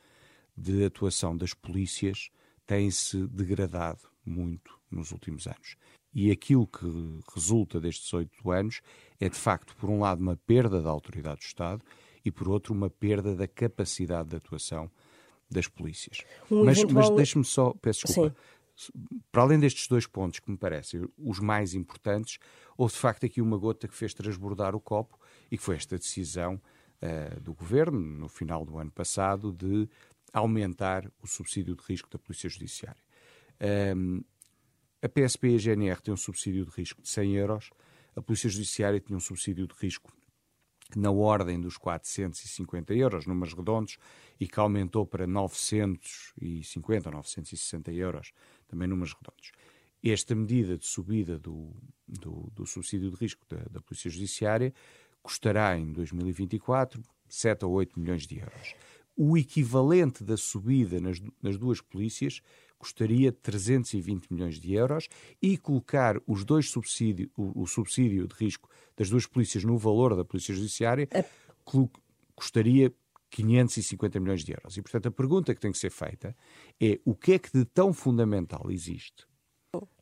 de 0.55 0.85
atuação 0.85 1.35
das 1.35 1.53
polícias 1.53 2.29
têm-se 2.65 3.27
degradado 3.27 4.01
muito 4.25 4.79
nos 4.89 5.11
últimos 5.11 5.47
anos. 5.47 5.75
E 6.13 6.31
aquilo 6.31 6.67
que 6.67 6.85
resulta 7.33 7.79
destes 7.79 8.13
oito 8.13 8.51
anos 8.51 8.81
é, 9.19 9.27
de 9.27 9.35
facto, 9.35 9.75
por 9.75 9.89
um 9.89 9.99
lado, 9.99 10.21
uma 10.21 10.35
perda 10.35 10.81
da 10.81 10.89
autoridade 10.89 11.39
do 11.39 11.45
Estado 11.45 11.83
e, 12.23 12.31
por 12.31 12.47
outro, 12.47 12.73
uma 12.73 12.89
perda 12.89 13.35
da 13.35 13.47
capacidade 13.47 14.29
de 14.29 14.35
atuação 14.35 14.89
das 15.49 15.67
polícias. 15.67 16.23
Um 16.49 16.63
mas 16.63 16.77
eventual... 16.77 17.07
mas 17.07 17.15
deixe-me 17.15 17.45
só, 17.45 17.73
peço 17.73 18.05
desculpa. 18.05 18.29
Sim. 18.29 18.35
Para 19.31 19.43
além 19.43 19.59
destes 19.59 19.87
dois 19.87 20.07
pontos 20.07 20.39
que 20.39 20.49
me 20.49 20.57
parecem 20.57 21.07
os 21.17 21.39
mais 21.39 21.73
importantes, 21.73 22.39
houve 22.77 22.93
de 22.93 22.99
facto 22.99 23.25
aqui 23.25 23.41
uma 23.41 23.57
gota 23.57 23.87
que 23.87 23.95
fez 23.95 24.13
transbordar 24.13 24.75
o 24.75 24.79
copo 24.79 25.19
e 25.51 25.57
que 25.57 25.63
foi 25.63 25.75
esta 25.75 25.97
decisão 25.97 26.55
uh, 27.01 27.39
do 27.39 27.53
governo, 27.53 27.99
no 27.99 28.27
final 28.27 28.65
do 28.65 28.77
ano 28.77 28.91
passado, 28.91 29.51
de 29.53 29.87
aumentar 30.33 31.09
o 31.21 31.27
subsídio 31.27 31.75
de 31.75 31.83
risco 31.83 32.09
da 32.09 32.17
Polícia 32.17 32.49
Judiciária. 32.49 33.01
Um, 33.95 34.23
a 35.01 35.09
PSP 35.09 35.49
e 35.49 35.55
a 35.55 35.59
GNR 35.59 36.01
têm 36.01 36.13
um 36.13 36.17
subsídio 36.17 36.65
de 36.65 36.71
risco 36.71 37.01
de 37.01 37.09
100 37.09 37.35
euros, 37.35 37.69
a 38.15 38.21
Polícia 38.21 38.49
Judiciária 38.49 38.99
tinha 38.99 39.17
um 39.17 39.19
subsídio 39.19 39.67
de 39.67 39.73
risco 39.75 40.11
na 40.95 41.11
ordem 41.11 41.59
dos 41.59 41.77
450 41.77 42.93
euros, 42.93 43.25
números 43.25 43.53
redondos, 43.53 43.97
e 44.39 44.47
que 44.47 44.59
aumentou 44.59 45.05
para 45.05 45.25
950 45.25 47.09
ou 47.09 47.15
960 47.15 47.91
euros, 47.91 48.31
também 48.73 48.87
números 48.87 49.13
redondos. 49.13 49.51
Esta 50.03 50.35
medida 50.35 50.77
de 50.77 50.85
subida 50.85 51.39
do, 51.39 51.71
do, 52.07 52.51
do 52.53 52.65
subsídio 52.65 53.09
de 53.11 53.15
risco 53.15 53.45
da, 53.47 53.63
da 53.69 53.79
Polícia 53.79 54.09
Judiciária 54.09 54.73
custará 55.21 55.77
em 55.77 55.93
2024 55.93 57.01
7 57.29 57.65
ou 57.65 57.71
8 57.73 57.99
milhões 57.99 58.27
de 58.27 58.39
euros. 58.39 58.75
O 59.15 59.37
equivalente 59.37 60.23
da 60.23 60.35
subida 60.35 60.99
nas, 60.99 61.21
nas 61.41 61.57
duas 61.57 61.79
polícias 61.79 62.41
custaria 62.77 63.31
320 63.31 64.27
milhões 64.29 64.59
de 64.59 64.73
euros 64.73 65.07
e 65.41 65.57
colocar 65.57 66.19
os 66.27 66.43
dois 66.43 66.69
subsídio, 66.69 67.31
o, 67.37 67.61
o 67.61 67.67
subsídio 67.67 68.27
de 68.27 68.35
risco 68.35 68.69
das 68.97 69.09
duas 69.09 69.25
polícias 69.25 69.63
no 69.63 69.77
valor 69.77 70.15
da 70.15 70.25
Polícia 70.25 70.53
Judiciária 70.53 71.07
custaria 72.35 72.93
550 73.33 74.19
milhões 74.19 74.43
de 74.43 74.51
euros. 74.51 74.77
E, 74.77 74.81
portanto, 74.81 75.07
a 75.07 75.11
pergunta 75.11 75.53
que 75.53 75.59
tem 75.59 75.71
que 75.71 75.77
ser 75.77 75.89
feita 75.89 76.35
é 76.81 76.99
o 77.03 77.15
que 77.15 77.33
é 77.33 77.39
que 77.39 77.51
de 77.51 77.65
tão 77.65 77.91
fundamental 77.91 78.69
existe 78.69 79.25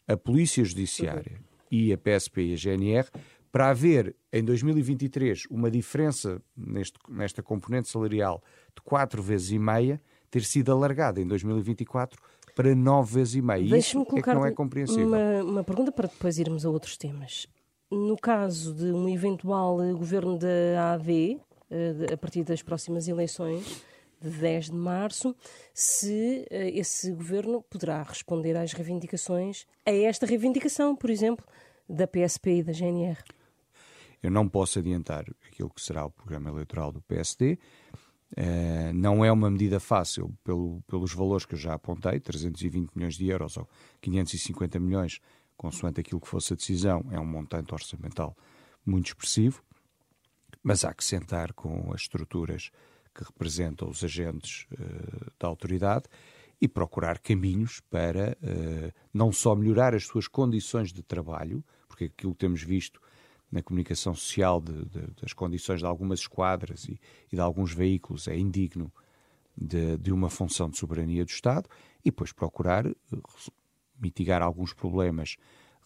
a 0.08 0.18
Polícia 0.18 0.64
Judiciária 0.64 1.40
e 1.72 1.94
a 1.94 1.98
PSP 1.98 2.42
e 2.42 2.54
a 2.54 2.58
GNR 2.58 3.08
para 3.52 3.70
haver 3.70 4.16
em 4.32 4.44
2023 4.44 5.44
uma 5.50 5.72
diferença 5.72 6.42
neste, 6.56 7.00
nesta 7.08 7.42
componente 7.42 7.90
salarial 7.90 8.44
de 8.76 8.82
quatro 8.82 9.22
vezes 9.22 9.52
e 9.52 9.60
meia, 9.60 10.02
ter 10.30 10.44
sido 10.44 10.72
alargada 10.72 11.22
em 11.22 11.28
2024 11.28 12.22
para 12.56 12.76
nove 12.76 13.16
vezes 13.16 13.36
e 13.36 13.42
meia. 13.42 13.78
Isso 13.78 14.06
é 14.16 14.22
que 14.22 14.34
não 14.34 14.46
é 14.46 14.52
compreensível. 14.52 15.08
Uma, 15.08 15.44
uma 15.44 15.64
pergunta 15.64 15.92
para 15.92 16.08
depois 16.08 16.38
irmos 16.38 16.66
a 16.66 16.70
outros 16.70 16.98
temas. 16.98 17.48
No 17.90 18.18
caso 18.18 18.74
de 18.74 18.92
um 18.92 19.08
eventual 19.08 19.78
governo 19.94 20.38
da 20.38 20.94
AD, 20.94 21.40
a 22.12 22.18
partir 22.18 22.44
das 22.44 22.62
próximas 22.62 23.08
eleições, 23.08 23.84
de 24.22 24.30
10 24.30 24.66
de 24.66 24.76
março, 24.76 25.36
se 25.74 26.48
uh, 26.52 26.54
esse 26.54 27.12
governo 27.12 27.64
poderá 27.64 28.04
responder 28.04 28.56
às 28.56 28.72
reivindicações, 28.72 29.66
a 29.86 29.92
esta 29.92 30.26
reivindicação, 30.26 30.96
por 30.96 31.10
exemplo, 31.10 31.44
da 31.90 32.08
PSP 32.08 32.58
e 32.58 32.64
da 32.64 32.72
GNR. 32.72 33.18
Eu 34.22 34.30
não 34.30 34.48
posso 34.48 34.78
adiantar 34.78 35.26
aquilo 35.48 35.72
que 35.72 35.82
será 35.82 36.06
o 36.06 36.12
programa 36.12 36.50
eleitoral 36.50 36.92
do 36.92 37.02
PSD. 37.02 37.54
Uh, 37.54 37.58
eh, 38.38 38.94
não 38.94 39.26
é 39.26 39.32
uma 39.32 39.50
medida 39.50 39.80
fácil 39.80 40.32
pelo, 40.44 40.82
pelos 40.88 41.14
valores 41.14 41.46
que 41.46 41.56
eu 41.56 41.60
já 41.60 41.74
apontei, 41.74 42.20
320 42.20 42.92
milhões 42.96 43.16
de 43.16 43.28
euros 43.28 43.58
ou 43.58 43.68
550 44.00 44.80
milhões, 44.80 45.20
consoante 45.58 46.00
aquilo 46.00 46.22
que 46.22 46.28
fosse 46.28 46.54
a 46.54 46.56
decisão, 46.56 47.04
é 47.12 47.20
um 47.20 47.26
montante 47.26 47.74
orçamental 47.74 48.38
muito 48.86 49.08
expressivo, 49.08 49.64
mas 50.64 50.86
há 50.86 50.94
que 50.94 51.04
sentar 51.04 51.54
com 51.54 51.92
as 51.94 52.02
estruturas 52.02 52.72
que 53.14 53.24
representam 53.24 53.90
os 53.90 54.04
agentes 54.04 54.66
uh, 54.72 55.32
da 55.40 55.48
autoridade 55.48 56.06
e 56.62 56.68
procurar 56.68 57.20
caminhos 57.20 57.82
para 57.90 58.38
uh, 58.42 58.94
não 59.14 59.32
só 59.32 59.56
melhorar 59.56 59.96
as 59.96 60.06
suas 60.06 60.28
condições 60.28 60.94
de 60.94 61.02
trabalho, 61.02 61.64
porque 61.88 62.06
aquilo 62.06 62.34
que 62.34 62.40
temos 62.40 62.62
visto 62.62 63.02
na 63.52 63.62
comunicação 63.62 64.14
social 64.14 64.62
de, 64.62 64.86
de, 64.86 65.08
das 65.22 65.34
condições 65.34 65.80
de 65.80 65.86
algumas 65.86 66.22
esquadras 66.22 66.86
e, 66.86 67.00
e 67.32 67.36
de 67.36 67.42
alguns 67.42 67.74
veículos 67.74 68.28
é 68.28 68.38
indigno 68.38 68.92
de, 69.58 69.98
de, 69.98 70.12
uma 70.14 70.30
função 70.30 70.70
de 70.70 70.78
soberania 70.78 71.26
do 71.26 71.30
Estado, 71.30 71.68
e 72.00 72.06
depois 72.06 72.32
procurar 72.32 72.86
uh, 72.88 72.96
mitigar 74.00 74.42
alguns 74.42 74.74
problemas 74.74 75.38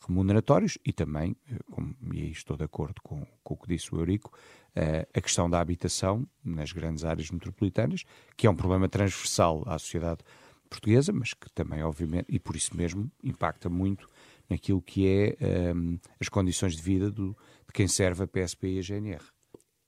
remuneratórios 0.07 0.77
e 0.85 0.93
também, 0.93 1.35
como, 1.71 1.95
e 2.13 2.21
aí 2.21 2.31
estou 2.31 2.57
de 2.57 2.63
acordo 2.63 3.01
com, 3.01 3.25
com 3.43 3.53
o 3.53 3.57
que 3.57 3.67
disse 3.67 3.93
o 3.93 3.99
Eurico, 3.99 4.31
uh, 4.75 5.07
a 5.13 5.21
questão 5.21 5.49
da 5.49 5.59
habitação 5.59 6.27
nas 6.43 6.71
grandes 6.71 7.03
áreas 7.03 7.29
metropolitanas, 7.29 8.03
que 8.35 8.47
é 8.47 8.49
um 8.49 8.55
problema 8.55 8.87
transversal 8.87 9.63
à 9.65 9.77
sociedade 9.77 10.19
portuguesa, 10.69 11.13
mas 11.13 11.33
que 11.33 11.49
também, 11.53 11.83
obviamente, 11.83 12.25
e 12.29 12.39
por 12.39 12.55
isso 12.55 12.75
mesmo, 12.75 13.09
impacta 13.23 13.69
muito 13.69 14.07
naquilo 14.49 14.81
que 14.81 15.07
é 15.07 15.37
um, 15.73 15.93
ehm, 15.93 15.99
as 16.19 16.29
condições 16.29 16.75
de 16.75 16.81
vida 16.81 17.09
do, 17.09 17.35
de 17.67 17.73
quem 17.73 17.87
serve 17.87 18.23
a 18.23 18.27
PSP 18.27 18.67
e 18.67 18.79
a 18.79 18.81
GNR. 18.81 19.23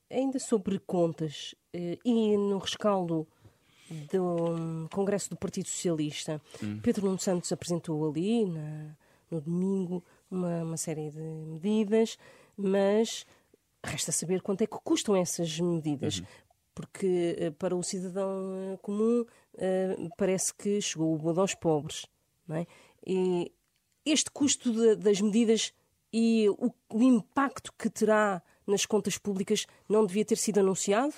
Ainda 0.09 0.39
sobre 0.39 0.79
contas 0.79 1.53
e 1.73 2.37
no 2.37 2.57
rescaldo 2.57 3.27
do 4.11 4.53
um, 4.53 4.87
Congresso 4.91 5.29
do 5.29 5.37
Partido 5.37 5.67
Socialista, 5.67 6.41
hum. 6.61 6.79
Pedro 6.81 7.05
Nuno 7.05 7.19
Santos 7.19 7.51
apresentou 7.51 8.09
ali, 8.09 8.45
na, 8.45 8.95
no 9.29 9.41
domingo, 9.41 10.03
uma, 10.29 10.63
uma 10.63 10.77
série 10.77 11.09
de 11.09 11.19
medidas, 11.19 12.17
mas 12.55 13.25
Resta 13.83 14.11
saber 14.11 14.41
quanto 14.41 14.61
é 14.63 14.67
que 14.67 14.77
custam 14.83 15.15
essas 15.15 15.59
medidas. 15.59 16.19
Uhum. 16.19 16.25
Porque 16.75 17.35
eh, 17.39 17.51
para 17.51 17.75
o 17.75 17.81
cidadão 17.81 18.53
eh, 18.73 18.77
comum 18.81 19.21
uh, 19.21 20.09
parece 20.17 20.53
que 20.53 20.79
chegou 20.81 21.13
o 21.13 21.17
bodo 21.17 21.41
aos 21.41 21.55
pobres. 21.55 22.05
Não 22.47 22.57
é? 22.57 22.67
E 23.05 23.51
este 24.05 24.29
custo 24.29 24.71
de, 24.71 24.95
das 24.95 25.21
medidas 25.21 25.73
e 26.11 26.47
o, 26.49 26.71
o 26.89 27.01
impacto 27.01 27.73
que 27.77 27.89
terá 27.89 28.41
nas 28.65 28.85
contas 28.85 29.17
públicas 29.17 29.65
não 29.87 30.05
devia 30.05 30.25
ter 30.25 30.37
sido 30.37 30.59
anunciado? 30.59 31.15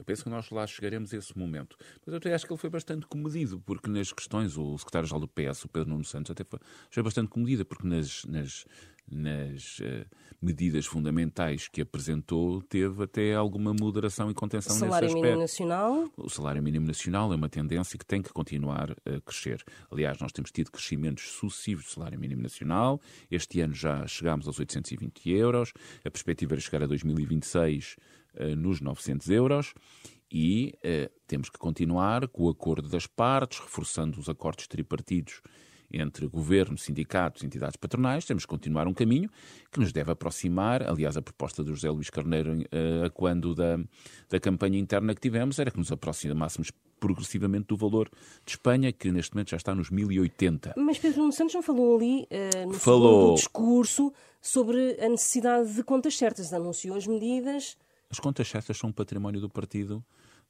Eu 0.00 0.04
penso 0.04 0.24
que 0.24 0.30
nós 0.30 0.48
lá 0.48 0.66
chegaremos 0.66 1.12
a 1.12 1.18
esse 1.18 1.38
momento. 1.38 1.76
Mas 2.06 2.14
eu 2.14 2.16
até 2.16 2.32
acho 2.32 2.46
que 2.46 2.52
ele 2.54 2.58
foi 2.58 2.70
bastante 2.70 3.06
comedido, 3.06 3.60
porque 3.60 3.90
nas 3.90 4.10
questões, 4.10 4.56
o 4.56 4.78
secretário-geral 4.78 5.20
do 5.20 5.28
PS, 5.28 5.66
o 5.66 5.68
Pedro 5.68 5.90
Nuno 5.90 6.04
Santos, 6.04 6.30
até 6.30 6.42
foi, 6.42 6.58
foi 6.90 7.02
bastante 7.02 7.28
comedido, 7.28 7.66
porque 7.66 7.86
nas, 7.86 8.24
nas, 8.24 8.64
nas 9.06 9.78
uh, 9.80 10.06
medidas 10.40 10.86
fundamentais 10.86 11.68
que 11.68 11.82
apresentou, 11.82 12.62
teve 12.62 13.04
até 13.04 13.34
alguma 13.34 13.74
moderação 13.74 14.30
e 14.30 14.34
contenção 14.34 14.72
nesse 14.72 14.84
aspecto. 14.86 15.04
O 15.04 15.10
salário 15.10 15.22
mínimo 15.22 15.40
nacional? 15.42 16.10
O 16.16 16.30
salário 16.30 16.62
mínimo 16.62 16.86
nacional 16.86 17.32
é 17.34 17.36
uma 17.36 17.50
tendência 17.50 17.98
que 17.98 18.06
tem 18.06 18.22
que 18.22 18.32
continuar 18.32 18.92
a 19.04 19.20
crescer. 19.20 19.62
Aliás, 19.90 20.18
nós 20.18 20.32
temos 20.32 20.50
tido 20.50 20.70
crescimentos 20.70 21.24
sucessivos 21.32 21.84
do 21.84 21.90
salário 21.90 22.18
mínimo 22.18 22.40
nacional. 22.40 22.98
Este 23.30 23.60
ano 23.60 23.74
já 23.74 24.06
chegámos 24.06 24.46
aos 24.46 24.58
820 24.58 25.28
euros. 25.28 25.74
A 26.02 26.10
perspectiva 26.10 26.54
é 26.54 26.58
chegar 26.58 26.82
a 26.84 26.86
2026 26.86 27.96
uh, 27.96 28.19
nos 28.56 28.80
900 28.80 29.28
euros 29.30 29.74
e 30.30 30.74
uh, 30.84 31.10
temos 31.26 31.50
que 31.50 31.58
continuar 31.58 32.28
com 32.28 32.44
o 32.44 32.48
acordo 32.48 32.88
das 32.88 33.06
partes, 33.06 33.58
reforçando 33.58 34.20
os 34.20 34.28
acordos 34.28 34.66
tripartidos 34.68 35.42
entre 35.92 36.24
governo, 36.28 36.78
sindicatos, 36.78 37.42
entidades 37.42 37.76
patronais, 37.76 38.24
temos 38.24 38.44
que 38.44 38.48
continuar 38.48 38.86
um 38.86 38.94
caminho 38.94 39.28
que 39.72 39.80
nos 39.80 39.92
deve 39.92 40.12
aproximar. 40.12 40.88
Aliás, 40.88 41.16
a 41.16 41.22
proposta 41.22 41.64
do 41.64 41.74
José 41.74 41.90
Luís 41.90 42.08
Carneiro, 42.08 42.52
a 43.04 43.10
quando 43.10 43.56
da, 43.56 43.76
da 44.28 44.38
campanha 44.38 44.78
interna 44.78 45.12
que 45.16 45.20
tivemos, 45.20 45.58
era 45.58 45.68
que 45.68 45.78
nos 45.78 45.90
aproximássemos 45.90 46.70
progressivamente 47.00 47.66
do 47.66 47.76
valor 47.76 48.08
de 48.46 48.52
Espanha, 48.52 48.92
que 48.92 49.10
neste 49.10 49.34
momento 49.34 49.50
já 49.50 49.56
está 49.56 49.74
nos 49.74 49.90
1080. 49.90 50.74
Mas 50.76 50.96
Pedro 50.96 51.22
Nuno 51.22 51.32
Santos 51.32 51.54
não 51.54 51.62
falou 51.62 51.96
ali, 51.96 52.28
uh, 52.30 52.68
no 52.68 52.74
falou... 52.74 53.34
discurso, 53.34 54.12
sobre 54.40 54.96
a 55.00 55.08
necessidade 55.08 55.74
de 55.74 55.82
contas 55.82 56.16
certas. 56.16 56.52
Anunciou 56.52 56.96
as 56.96 57.04
medidas. 57.04 57.76
As 58.10 58.18
contas 58.18 58.48
certas 58.48 58.76
são 58.76 58.90
um 58.90 58.92
património 58.92 59.40
do 59.40 59.48
partido 59.48 60.04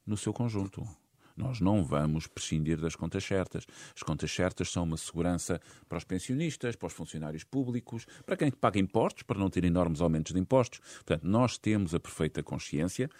no 0.06 0.16
seu 0.16 0.32
conjunto. 0.32 0.88
Nós 1.36 1.60
não 1.60 1.84
vamos 1.84 2.26
prescindir 2.26 2.80
das 2.80 2.96
contas 2.96 3.22
certas. 3.22 3.66
As 3.94 4.02
contas 4.02 4.30
certas 4.30 4.70
são 4.70 4.84
uma 4.84 4.96
segurança 4.96 5.60
para 5.86 5.98
os 5.98 6.04
pensionistas, 6.04 6.74
para 6.74 6.86
os 6.86 6.92
funcionários 6.94 7.44
públicos, 7.44 8.06
para 8.24 8.36
quem 8.36 8.50
paga 8.50 8.78
impostos, 8.78 9.24
para 9.24 9.38
não 9.38 9.50
ter 9.50 9.64
enormes 9.64 10.00
aumentos 10.00 10.32
de 10.32 10.40
impostos. 10.40 10.80
Portanto, 10.80 11.24
nós 11.24 11.58
temos 11.58 11.94
a 11.94 12.00
perfeita 12.00 12.42
consciência 12.42 13.10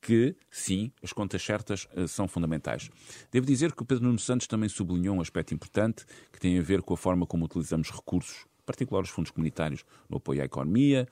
que, 0.00 0.36
sim, 0.50 0.92
as 1.00 1.12
contas 1.12 1.40
certas 1.42 1.86
uh, 1.96 2.06
são 2.08 2.26
fundamentais. 2.26 2.90
Devo 3.30 3.46
dizer 3.46 3.72
que 3.72 3.82
o 3.82 3.86
Pedro 3.86 4.04
Nuno 4.04 4.18
Santos 4.18 4.48
também 4.48 4.68
sublinhou 4.68 5.16
um 5.16 5.20
aspecto 5.20 5.54
importante 5.54 6.04
que 6.32 6.40
tem 6.40 6.58
a 6.58 6.62
ver 6.62 6.82
com 6.82 6.94
a 6.94 6.96
forma 6.96 7.26
como 7.26 7.44
utilizamos 7.44 7.90
recursos, 7.90 8.44
particular 8.66 9.02
os 9.02 9.08
fundos 9.08 9.30
comunitários, 9.30 9.84
no 10.08 10.18
apoio 10.18 10.42
à 10.42 10.44
economia, 10.44 11.08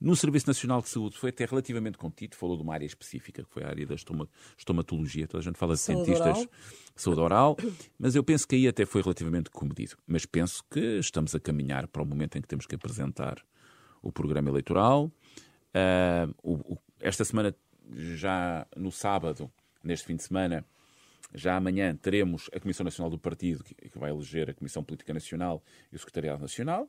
no 0.00 0.14
Serviço 0.14 0.46
Nacional 0.46 0.82
de 0.82 0.90
Saúde 0.90 1.16
foi 1.16 1.30
até 1.30 1.46
relativamente 1.46 1.96
contido, 1.96 2.36
falou 2.36 2.56
de 2.56 2.62
uma 2.62 2.74
área 2.74 2.84
específica, 2.84 3.42
que 3.42 3.50
foi 3.50 3.64
a 3.64 3.68
área 3.68 3.86
da 3.86 3.94
estomatologia. 4.58 5.26
Toda 5.26 5.40
a 5.40 5.44
gente 5.44 5.58
fala 5.58 5.74
de 5.74 5.80
saúde 5.80 6.10
dentistas, 6.10 6.38
oral. 6.38 6.50
saúde 6.94 7.20
oral, 7.20 7.56
mas 7.98 8.14
eu 8.14 8.22
penso 8.22 8.46
que 8.46 8.56
aí 8.56 8.68
até 8.68 8.84
foi 8.84 9.00
relativamente 9.00 9.48
comedido. 9.48 9.96
Mas 10.06 10.26
penso 10.26 10.62
que 10.70 10.98
estamos 10.98 11.34
a 11.34 11.40
caminhar 11.40 11.88
para 11.88 12.02
o 12.02 12.06
momento 12.06 12.36
em 12.36 12.42
que 12.42 12.48
temos 12.48 12.66
que 12.66 12.74
apresentar 12.74 13.42
o 14.02 14.12
programa 14.12 14.50
eleitoral. 14.50 15.06
Uh, 15.06 16.34
o, 16.42 16.74
o, 16.74 16.78
esta 17.00 17.24
semana, 17.24 17.54
já 17.90 18.66
no 18.76 18.92
sábado, 18.92 19.50
neste 19.82 20.06
fim 20.06 20.16
de 20.16 20.24
semana, 20.24 20.64
já 21.34 21.56
amanhã 21.56 21.96
teremos 21.96 22.50
a 22.54 22.60
Comissão 22.60 22.84
Nacional 22.84 23.10
do 23.10 23.18
Partido, 23.18 23.64
que, 23.64 23.74
que 23.74 23.98
vai 23.98 24.10
eleger 24.10 24.50
a 24.50 24.54
Comissão 24.54 24.84
Política 24.84 25.14
Nacional 25.14 25.62
e 25.90 25.96
o 25.96 25.98
Secretariado 25.98 26.40
Nacional 26.42 26.88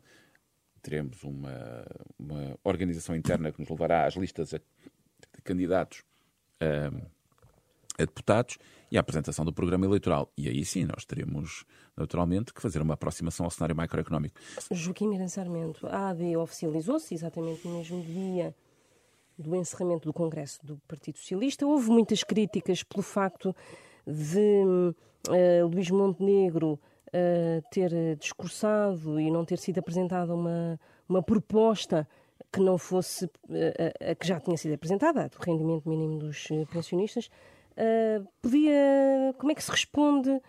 teremos 0.88 1.22
uma, 1.22 1.86
uma 2.18 2.58
organização 2.64 3.14
interna 3.14 3.52
que 3.52 3.60
nos 3.60 3.70
levará 3.70 4.06
às 4.06 4.16
listas 4.16 4.52
de 4.52 4.62
candidatos 5.44 6.02
a, 6.62 8.02
a 8.02 8.06
deputados 8.06 8.58
e 8.90 8.96
à 8.96 9.02
apresentação 9.02 9.44
do 9.44 9.52
programa 9.52 9.86
eleitoral. 9.86 10.32
E 10.38 10.48
aí 10.48 10.64
sim, 10.64 10.86
nós 10.86 11.04
teremos, 11.04 11.66
naturalmente, 11.96 12.54
que 12.54 12.62
fazer 12.62 12.82
uma 12.82 12.94
aproximação 12.94 13.46
ao 13.46 13.50
cenário 13.50 13.76
macroeconómico. 13.76 14.40
Joaquim 14.72 15.10
Miranda 15.10 15.28
Sarmento, 15.28 15.86
a 15.88 16.12
AD 16.12 16.38
oficializou-se 16.38 17.14
exatamente 17.14 17.68
no 17.68 17.78
mesmo 17.78 18.02
dia 18.02 18.56
do 19.38 19.54
encerramento 19.58 20.08
do 20.08 20.14
Congresso 20.14 20.66
do 20.66 20.78
Partido 20.88 21.18
Socialista. 21.18 21.68
Houve 21.68 21.90
muitas 21.90 22.24
críticas 22.24 22.82
pelo 22.82 23.04
facto 23.04 23.54
de 24.06 24.64
uh, 25.28 25.68
Luís 25.68 25.92
Montenegro 25.92 26.80
uh, 27.08 27.62
ter 27.70 28.16
discursado 28.18 29.20
e 29.20 29.30
não 29.32 29.46
ter 29.46 29.58
sido 29.58 29.80
apresentada 29.80 30.34
uma, 30.34 30.80
uma 31.08 31.22
proposta 31.22 32.08
que 32.52 32.60
não 32.60 32.78
fosse 32.78 33.26
a, 33.26 34.12
a, 34.12 34.16
que 34.16 34.28
já 34.28 34.40
tinha 34.40 34.58
sido 34.58 34.74
apresentada, 34.74 35.24
a 35.24 35.28
do 35.28 35.38
rendimento 35.40 35.88
mínimo 35.90 36.20
dos 36.20 36.48
eh, 36.52 36.66
pensionistas, 36.72 37.30
uh, 37.74 38.28
podia. 38.42 39.34
Como 39.38 39.52
é 39.52 39.56
que 39.56 39.64
se 39.64 39.72
responde? 39.72 40.42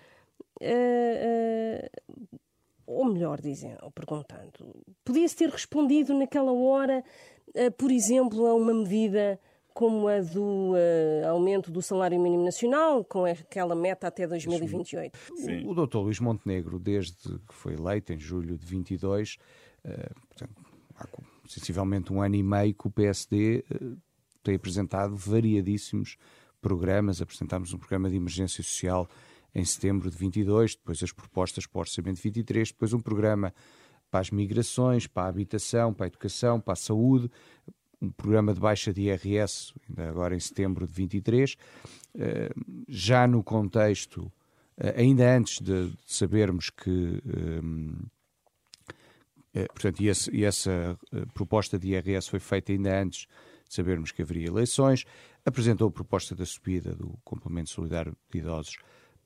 ou 2.85 3.05
melhor, 3.05 3.41
dizem, 3.41 3.77
ou 3.81 3.93
perguntando, 3.93 4.75
podia-se 5.05 5.37
ter 5.37 5.49
respondido 5.51 6.13
naquela 6.15 6.51
hora, 6.53 7.05
por 7.77 7.93
exemplo, 7.93 8.45
a 8.45 8.55
uma 8.55 8.75
medida 8.75 9.39
como 9.79 10.09
a 10.09 10.21
do 10.21 10.73
uh, 10.73 11.29
aumento 11.29 11.71
do 11.71 11.81
salário 11.81 12.19
mínimo 12.19 12.45
nacional, 12.45 13.05
com 13.05 13.25
aquela 13.25 13.77
meta 13.77 14.09
até 14.09 14.27
2028. 14.27 15.17
Sim. 15.37 15.67
O, 15.67 15.71
o 15.71 15.75
doutor 15.77 16.01
Luís 16.01 16.19
Montenegro, 16.19 16.81
desde 16.81 17.39
que 17.47 17.55
foi 17.55 17.75
eleito 17.75 18.13
em 18.13 18.19
julho 18.19 18.59
de 18.59 18.67
22, 18.67 19.35
uh, 19.35 19.39
eh, 19.85 20.11
portanto, 20.29 20.65
há 20.97 21.07
sensivelmente 21.47 22.13
um 22.13 22.21
ano 22.21 22.35
e 22.35 22.43
meio 22.43 22.75
que 22.75 22.89
o 22.89 22.91
PSD 22.91 23.65
tem 24.43 24.57
apresentado 24.57 25.15
variadíssimos 25.15 26.17
programas. 26.61 27.23
Apresentámos 27.23 27.73
um 27.73 27.79
programa 27.79 28.11
de 28.11 28.17
emergência 28.17 28.65
social 28.65 29.09
em 29.55 29.65
setembro 29.65 30.11
de 30.11 30.17
22, 30.17 30.75
depois 30.75 31.01
as 31.05 31.13
propostas 31.13 31.69
para 31.69 31.79
o 31.79 31.81
Orçamento 31.83 32.17
de 32.17 32.23
23, 32.23 32.73
depois 32.73 32.93
um 32.93 33.01
programa 33.01 33.55
para 34.11 34.19
as 34.19 34.31
migrações, 34.33 35.07
para 35.07 35.27
a 35.27 35.29
habitação, 35.29 35.95
para 35.95 36.07
a 36.07 36.09
educação, 36.09 36.61
para 36.61 36.73
a 36.73 36.77
saúde, 36.77 37.31
um 38.01 38.11
programa 38.11 38.55
de 38.55 38.61
baixa 38.61 38.93
de 38.93 39.03
IRS, 39.03 39.73
ainda 39.89 40.09
agora 40.09 40.35
em 40.35 40.41
setembro 40.41 40.87
de 40.87 40.93
23, 40.93 41.57
eh, 42.17 42.51
já 42.89 43.27
no 43.27 43.43
contexto, 43.43 44.33
eh, 44.77 44.95
ainda 44.97 45.37
antes 45.37 45.61
de 45.61 45.93
sabermos 46.07 46.71
que. 46.71 47.23
Eh, 49.55 49.67
portanto, 49.69 50.01
e, 50.01 50.09
esse, 50.09 50.31
e 50.31 50.45
essa 50.45 50.97
proposta 51.35 51.79
de 51.79 51.89
IRS 51.89 52.29
foi 52.31 52.39
feita 52.39 52.71
ainda 52.71 53.01
antes 53.03 53.27
de 53.69 53.75
sabermos 53.75 54.13
que 54.13 54.23
haveria 54.23 54.47
eleições, 54.47 55.05
apresentou 55.45 55.89
a 55.89 55.91
proposta 55.91 56.35
da 56.35 56.47
subida 56.47 56.95
do 56.95 57.19
complemento 57.25 57.71
solidário 57.71 58.17
de 58.31 58.39
idosos 58.39 58.77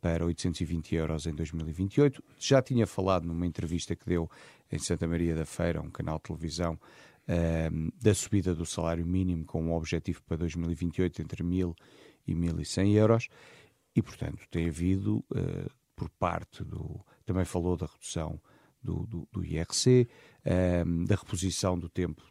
para 0.01 0.25
820 0.25 0.97
euros 0.97 1.27
em 1.27 1.35
2028. 1.35 2.23
Já 2.39 2.61
tinha 2.61 2.87
falado 2.87 3.25
numa 3.25 3.47
entrevista 3.47 3.95
que 3.95 4.05
deu 4.05 4.29
em 4.71 4.79
Santa 4.79 5.07
Maria 5.07 5.35
da 5.35 5.45
Feira, 5.45 5.81
um 5.81 5.91
canal 5.91 6.17
de 6.17 6.25
televisão, 6.25 6.79
uh, 7.29 7.93
da 8.01 8.15
subida 8.15 8.55
do 8.55 8.67
salário 8.67 9.07
mínimo 9.07 9.45
com 9.45 9.63
um 9.63 9.73
objetivo 9.73 10.23
para 10.23 10.37
2028 10.39 11.23
entre 11.23 11.43
1.000 11.43 11.75
e 12.27 12.35
1.100 12.35 12.95
euros. 12.95 13.29
E, 13.95 14.03
portanto, 14.03 14.43
tem 14.51 14.69
havido, 14.69 15.25
uh, 15.31 15.71
por 15.95 16.09
parte 16.11 16.65
do. 16.65 17.05
Também 17.25 17.45
falou 17.45 17.77
da 17.77 17.87
redução 17.87 18.41
do, 18.83 19.07
do, 19.07 19.29
do 19.31 19.45
IRC, 19.45 20.09
uh, 20.45 21.07
da 21.07 21.15
reposição 21.15 21.79
do 21.79 21.89
tempo 21.89 22.23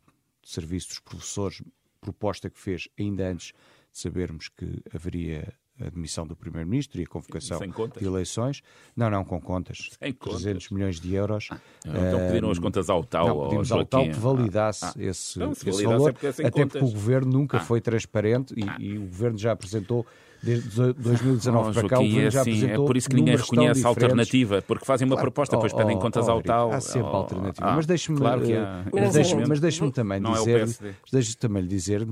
de 0.41 0.49
serviço 0.49 0.89
dos 0.89 0.99
professores, 0.99 1.61
proposta 1.99 2.49
que 2.49 2.59
fez 2.59 2.89
ainda 2.99 3.29
antes 3.29 3.53
de 3.91 3.99
sabermos 3.99 4.49
que 4.49 4.81
haveria 4.93 5.53
a 5.85 5.89
demissão 5.89 6.25
do 6.25 6.35
Primeiro-Ministro 6.35 6.99
e 7.01 7.03
a 7.03 7.07
convocação 7.07 7.59
de 7.59 8.05
eleições. 8.05 8.61
Não, 8.95 9.09
não, 9.09 9.23
com 9.23 9.39
contas. 9.39 9.89
Sem 9.99 10.13
300 10.13 10.69
milhões 10.69 10.99
de 10.99 11.13
euros. 11.13 11.47
Ah, 11.51 11.59
então 11.85 12.19
pediram 12.27 12.51
as 12.51 12.59
contas 12.59 12.89
ao 12.89 13.03
tal. 13.03 13.27
Não, 13.27 13.43
pedimos 13.43 13.71
ao 13.71 13.85
tal 13.85 14.03
que 14.03 14.11
validasse 14.11 14.85
ah, 14.85 14.93
esse, 14.97 15.39
não, 15.39 15.51
esse 15.51 15.65
validasse 15.65 15.87
valor, 15.87 16.15
é 16.23 16.27
até 16.29 16.51
contas. 16.51 16.71
porque 16.71 16.85
o 16.85 16.91
Governo 16.91 17.31
nunca 17.31 17.57
ah. 17.57 17.61
foi 17.61 17.81
transparente 17.81 18.53
e, 18.55 18.63
ah. 18.63 18.77
e, 18.79 18.97
o 18.97 19.01
Governo 19.01 19.37
já 19.37 19.51
apresentou 19.51 20.05
desde 20.43 20.69
2019 20.93 21.69
oh, 21.69 21.73
para 21.73 21.89
cá, 21.89 21.99
o 21.99 22.03
Governo 22.03 22.27
é 22.27 22.31
já 22.31 22.41
assim, 22.41 22.51
apresentou 22.51 22.83
É 22.83 22.87
por 22.87 22.97
isso 22.97 23.09
que 23.09 23.15
ninguém 23.15 23.35
reconhece 23.35 23.85
a 23.85 23.89
alternativa, 23.89 24.61
porque 24.61 24.85
fazem 24.85 25.05
uma 25.05 25.15
claro, 25.15 25.31
proposta, 25.31 25.55
depois 25.55 25.73
oh, 25.73 25.77
pedem 25.77 25.99
contas 25.99 26.27
oh, 26.27 26.31
ao 26.31 26.41
tal. 26.41 26.71
Há 26.71 26.81
sempre 26.81 27.09
oh, 27.11 27.15
alternativa. 27.15 27.67
Ah, 27.67 27.75
mas 27.75 27.85
deixe-me 27.85 28.17
claro 28.17 28.41
uh, 28.41 28.89
mas 28.91 29.13
deixe 29.13 29.35
mas 29.35 29.59
deixe 29.59 29.91
também 29.91 30.21
dizer, 30.21 30.67
é 30.67 30.93
deixe 31.11 31.37
também 31.37 31.61
lhe 31.63 31.69
dizer 31.69 32.07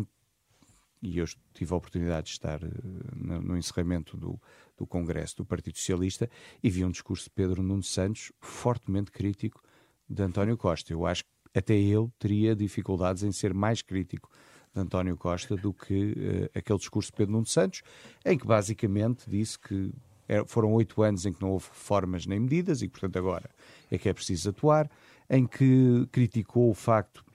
e 1.02 1.18
eu 1.18 1.26
tive 1.54 1.74
a 1.74 1.78
oportunidade 1.78 2.28
de 2.28 2.32
estar 2.34 2.62
uh, 2.64 2.70
no, 3.16 3.58
encerramento 3.58 4.18
do, 4.18 4.40
do 4.78 4.86
Congresso 4.86 5.38
do 5.38 5.46
Partido 5.46 5.78
Socialista 5.78 6.30
e 6.62 6.70
vi 6.70 6.84
um 6.84 6.92
discurso 6.92 7.26
de 7.26 7.30
Pedro 7.32 7.64
Nuno 7.64 7.84
Santos 7.84 8.32
fortemente 8.40 9.12
crítico 9.12 9.64
de 10.10 10.22
António 10.22 10.58
Costa. 10.58 10.92
Eu 10.92 11.06
acho 11.06 11.24
que 11.24 11.30
até 11.58 11.74
eu 11.78 12.12
teria 12.20 12.56
dificuldades 12.56 13.24
em 13.24 13.32
ser 13.32 13.54
mais 13.54 13.82
crítico 13.82 14.30
de 14.74 14.82
António 14.82 15.18
Costa 15.18 15.56
do 15.56 15.74
que 15.74 16.12
uh, 16.12 16.58
aquele 16.58 16.80
discurso 16.80 17.12
de 17.12 17.18
Pedro 17.18 17.34
Nuno 17.34 17.46
Santos, 17.46 17.82
em 18.26 18.38
que 18.38 18.46
basicamente 18.46 19.30
disse 19.30 19.58
que 19.58 19.92
foram 20.46 20.72
oito 20.74 21.02
anos 21.02 21.26
em 21.26 21.34
que 21.34 21.42
não 21.42 21.50
houve 21.50 21.68
reformas 21.70 22.28
nem 22.28 22.40
medidas 22.40 22.84
e, 22.84 22.88
portanto, 22.88 23.18
agora 23.18 23.50
é 23.90 23.98
que 23.98 24.08
é 24.08 24.14
preciso 24.14 24.50
atuar, 24.52 24.88
em 25.28 25.48
que 25.48 26.08
criticou 26.12 26.70
o 26.70 26.74
facto 26.76 27.26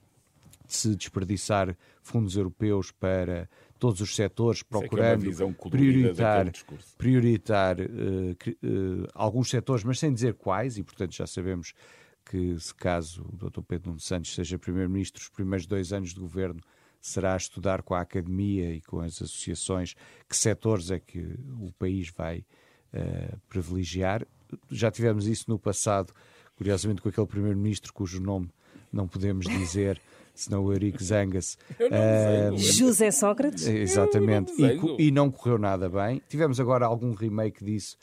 se 0.67 0.95
desperdiçar 0.95 1.75
fundos 2.01 2.35
europeus 2.35 2.91
para 2.91 3.49
todos 3.79 4.01
os 4.01 4.15
setores, 4.15 4.61
é 4.61 4.63
procurando 4.63 5.29
é 5.29 5.69
prioritar, 5.69 6.51
prioritar 6.97 7.77
uh, 7.79 7.83
uh, 7.83 9.07
alguns 9.13 9.49
setores, 9.49 9.83
mas 9.83 9.99
sem 9.99 10.13
dizer 10.13 10.35
quais, 10.35 10.77
e 10.77 10.83
portanto 10.83 11.13
já 11.13 11.27
sabemos 11.27 11.73
que 12.25 12.59
se 12.59 12.73
caso 12.73 13.23
o 13.23 13.37
Dr. 13.37 13.61
Pedro 13.61 13.89
Nuno 13.89 13.99
Santos 13.99 14.33
seja 14.33 14.57
Primeiro-Ministro, 14.57 15.21
os 15.21 15.29
primeiros 15.29 15.67
dois 15.67 15.93
anos 15.93 16.13
de 16.13 16.19
governo 16.19 16.59
será 16.99 17.37
estudar 17.37 17.83
com 17.83 17.93
a 17.93 18.01
academia 18.01 18.73
e 18.73 18.81
com 18.81 18.99
as 18.99 19.21
associações 19.21 19.93
que 20.27 20.35
setores 20.35 20.89
é 20.89 20.99
que 20.99 21.19
o 21.59 21.71
país 21.77 22.09
vai 22.09 22.39
uh, 22.39 23.39
privilegiar. 23.47 24.25
Já 24.71 24.89
tivemos 24.89 25.27
isso 25.27 25.45
no 25.47 25.59
passado, 25.59 26.11
curiosamente 26.55 27.01
com 27.01 27.09
aquele 27.09 27.27
Primeiro-Ministro 27.27 27.93
cujo 27.93 28.19
nome 28.19 28.49
não 28.91 29.07
podemos 29.07 29.45
dizer 29.45 30.01
senão 30.35 30.63
o 30.63 30.73
Eurico 30.73 31.03
Zangas. 31.03 31.57
Uh, 31.79 32.55
José 32.57 33.11
Sócrates. 33.11 33.65
Exatamente. 33.65 34.53
E, 34.61 35.07
e, 35.07 35.11
não 35.11 35.31
correu 35.31 35.57
nada 35.57 35.89
bem. 35.89 36.21
Tivemos 36.29 36.59
agora 36.59 36.85
algum 36.85 37.13
remake 37.13 37.63
disso, 37.63 37.97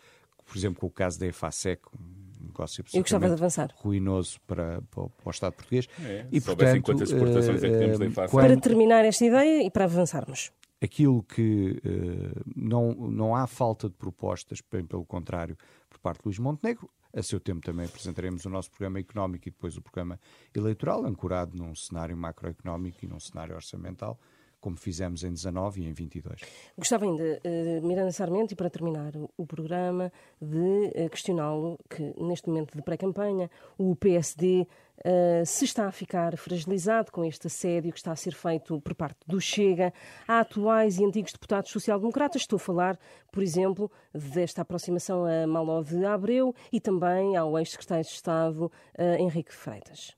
por 0.44 0.56
exemplo, 0.56 0.80
com 0.80 0.86
o 0.86 0.90
caso 0.90 1.18
da 1.18 1.26
EFASEC, 1.26 1.82
um 1.94 2.46
negócio 2.46 2.84
Eu 2.92 3.00
gostava 3.00 3.26
de 3.26 3.32
avançar. 3.32 3.72
ruinoso 3.76 4.38
para, 4.46 4.82
para, 4.90 5.04
para 5.04 5.10
o 5.24 5.30
Estado 5.30 5.52
português. 5.52 5.88
É, 6.04 6.26
e, 6.30 6.40
portanto, 6.40 6.82
quantas 6.82 7.10
exportações 7.10 7.62
é 7.62 7.70
que 7.70 7.78
temos 7.78 7.98
da 7.98 8.06
EFASEC. 8.06 8.32
Para 8.32 8.56
terminar 8.60 9.04
esta 9.04 9.24
ideia 9.24 9.62
e 9.64 9.70
para 9.70 9.84
avançarmos 9.84 10.50
aquilo 10.82 11.22
que 11.22 11.80
uh, 11.84 12.42
não, 12.56 12.92
não 12.92 13.36
há 13.36 13.46
falta 13.46 13.88
de 13.88 13.94
propostas, 13.94 14.60
bem 14.68 14.84
pelo 14.84 15.04
contrário, 15.04 15.56
por 15.88 16.00
parte 16.00 16.18
de 16.18 16.26
Luís 16.26 16.38
Montenegro. 16.40 16.90
A 17.14 17.22
seu 17.22 17.38
tempo 17.38 17.60
também 17.60 17.84
apresentaremos 17.84 18.44
o 18.46 18.48
nosso 18.48 18.70
programa 18.70 18.98
económico 18.98 19.46
e 19.46 19.50
depois 19.50 19.76
o 19.76 19.82
programa 19.82 20.18
eleitoral, 20.54 21.04
ancorado 21.04 21.56
num 21.56 21.74
cenário 21.74 22.16
macroeconómico 22.16 23.04
e 23.04 23.08
num 23.08 23.20
cenário 23.20 23.54
orçamental, 23.54 24.18
como 24.62 24.76
fizemos 24.76 25.24
em 25.24 25.32
19 25.32 25.82
e 25.82 25.88
em 25.88 25.92
22. 25.92 26.40
Gostava 26.78 27.04
ainda, 27.04 27.40
uh, 27.44 27.86
Miranda 27.86 28.12
Sarmento, 28.12 28.54
e 28.54 28.56
para 28.56 28.70
terminar 28.70 29.12
o, 29.36 29.44
programa, 29.44 30.10
de 30.40 30.56
uh, 30.56 31.10
questioná-lo 31.10 31.78
que 31.90 32.14
neste 32.16 32.48
momento 32.48 32.74
de 32.74 32.82
pré-campanha 32.82 33.50
o 33.76 33.94
PSD 33.94 34.66
Uh, 35.04 35.44
se 35.44 35.64
está 35.64 35.86
a 35.88 35.90
ficar 35.90 36.36
fragilizado 36.36 37.10
com 37.10 37.24
este 37.24 37.48
assédio 37.48 37.90
que 37.90 37.98
está 37.98 38.12
a 38.12 38.16
ser 38.16 38.34
feito 38.34 38.80
por 38.82 38.94
parte 38.94 39.18
do 39.26 39.40
Chega 39.40 39.92
a 40.28 40.38
atuais 40.38 40.96
e 40.96 41.04
antigos 41.04 41.32
deputados 41.32 41.72
social-democratas. 41.72 42.42
Estou 42.42 42.56
a 42.56 42.60
falar, 42.60 42.96
por 43.32 43.42
exemplo, 43.42 43.90
desta 44.14 44.62
aproximação 44.62 45.24
a 45.24 45.44
Maló 45.44 45.82
de 45.82 46.04
Abreu 46.04 46.54
e 46.70 46.78
também 46.78 47.36
ao 47.36 47.58
ex-secretário 47.58 48.04
de 48.04 48.12
Estado 48.12 48.70
Henrique 49.18 49.52
Freitas. 49.52 50.14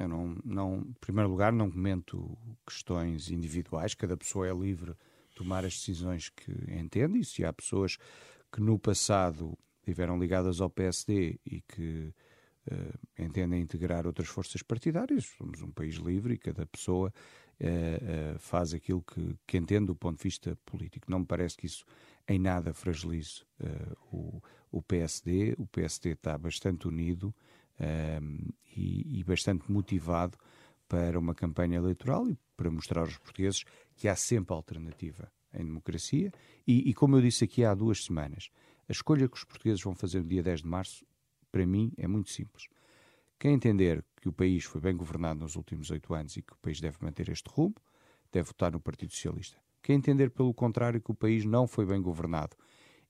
Eu 0.00 0.08
não, 0.08 0.36
não, 0.42 0.78
em 0.78 0.94
primeiro 0.98 1.28
lugar, 1.28 1.52
não 1.52 1.70
comento 1.70 2.36
questões 2.66 3.30
individuais, 3.30 3.94
cada 3.94 4.16
pessoa 4.16 4.48
é 4.48 4.54
livre 4.54 4.92
de 5.28 5.34
tomar 5.36 5.62
as 5.64 5.74
decisões 5.74 6.30
que 6.30 6.50
entende, 6.72 7.18
e 7.18 7.24
se 7.24 7.44
há 7.44 7.52
pessoas 7.52 7.98
que 8.50 8.62
no 8.62 8.78
passado 8.78 9.58
estiveram 9.80 10.18
ligadas 10.18 10.60
ao 10.60 10.70
PSD 10.70 11.38
e 11.44 11.60
que 11.60 12.14
uh, 12.70 13.22
entendem 13.22 13.60
integrar 13.60 14.06
outras 14.06 14.28
forças 14.28 14.62
partidárias. 14.62 15.26
Somos 15.36 15.60
um 15.60 15.70
país 15.70 15.96
livre 15.96 16.34
e 16.34 16.38
cada 16.38 16.64
pessoa 16.66 17.12
uh, 17.60 18.34
uh, 18.34 18.38
faz 18.38 18.72
aquilo 18.72 19.02
que, 19.02 19.36
que, 19.46 19.58
entende 19.58 19.86
do 19.86 19.94
ponto 19.94 20.16
de 20.16 20.22
vista 20.22 20.56
político. 20.64 21.10
Não 21.10 21.20
me 21.20 21.26
parece 21.26 21.56
que 21.56 21.66
isso 21.66 21.84
em 22.26 22.38
nada 22.38 22.72
fragilize 22.72 23.42
o, 24.12 24.40
o, 24.70 24.80
PSD. 24.80 25.54
O 25.58 25.66
PSD 25.66 26.10
está 26.12 26.38
bastante 26.38 26.86
unido 26.86 27.34
e, 28.76 29.20
e 29.20 29.24
bastante 29.24 29.70
motivado 29.70 30.38
para 30.88 31.18
uma 31.18 31.34
campanha 31.34 31.76
eleitoral 31.76 32.28
e 32.28 32.36
para 32.56 32.70
mostrar 32.70 33.02
aos 33.02 33.16
portugueses 33.16 33.64
que 33.96 34.08
há 34.08 34.16
sempre 34.16 34.54
alternativa 34.54 35.30
em 35.54 35.64
democracia. 35.64 36.32
E, 36.66 36.90
e, 36.90 36.94
como 36.94 37.16
eu 37.16 37.22
disse 37.22 37.44
aqui 37.44 37.64
há 37.64 37.74
duas 37.74 38.04
semanas, 38.04 38.50
a 38.88 38.92
escolha 38.92 39.28
que 39.28 39.36
os 39.36 39.44
portugueses 39.44 39.82
vão 39.82 39.94
fazer 39.94 40.20
no 40.20 40.28
dia 40.28 40.42
10 40.42 40.62
de 40.62 40.66
março 40.66 41.06
para 41.50 41.66
mim, 41.66 41.92
é 41.96 42.06
muito 42.06 42.30
simples. 42.30 42.66
Quem 43.38 43.54
entender 43.54 44.04
que 44.20 44.28
o 44.28 44.32
país 44.32 44.64
foi 44.64 44.80
bem 44.80 44.96
governado 44.96 45.40
nos 45.40 45.56
últimos 45.56 45.90
oito 45.90 46.12
anos 46.14 46.36
e 46.36 46.42
que 46.42 46.52
o 46.52 46.56
país 46.58 46.80
deve 46.80 46.98
manter 47.00 47.28
este 47.28 47.48
rumo, 47.48 47.74
deve 48.30 48.48
votar 48.48 48.72
no 48.72 48.80
Partido 48.80 49.12
Socialista. 49.12 49.58
Quem 49.82 49.96
entender, 49.96 50.30
pelo 50.30 50.52
contrário, 50.52 51.00
que 51.00 51.10
o 51.10 51.14
país 51.14 51.44
não 51.44 51.66
foi 51.66 51.86
bem 51.86 52.00
governado 52.00 52.56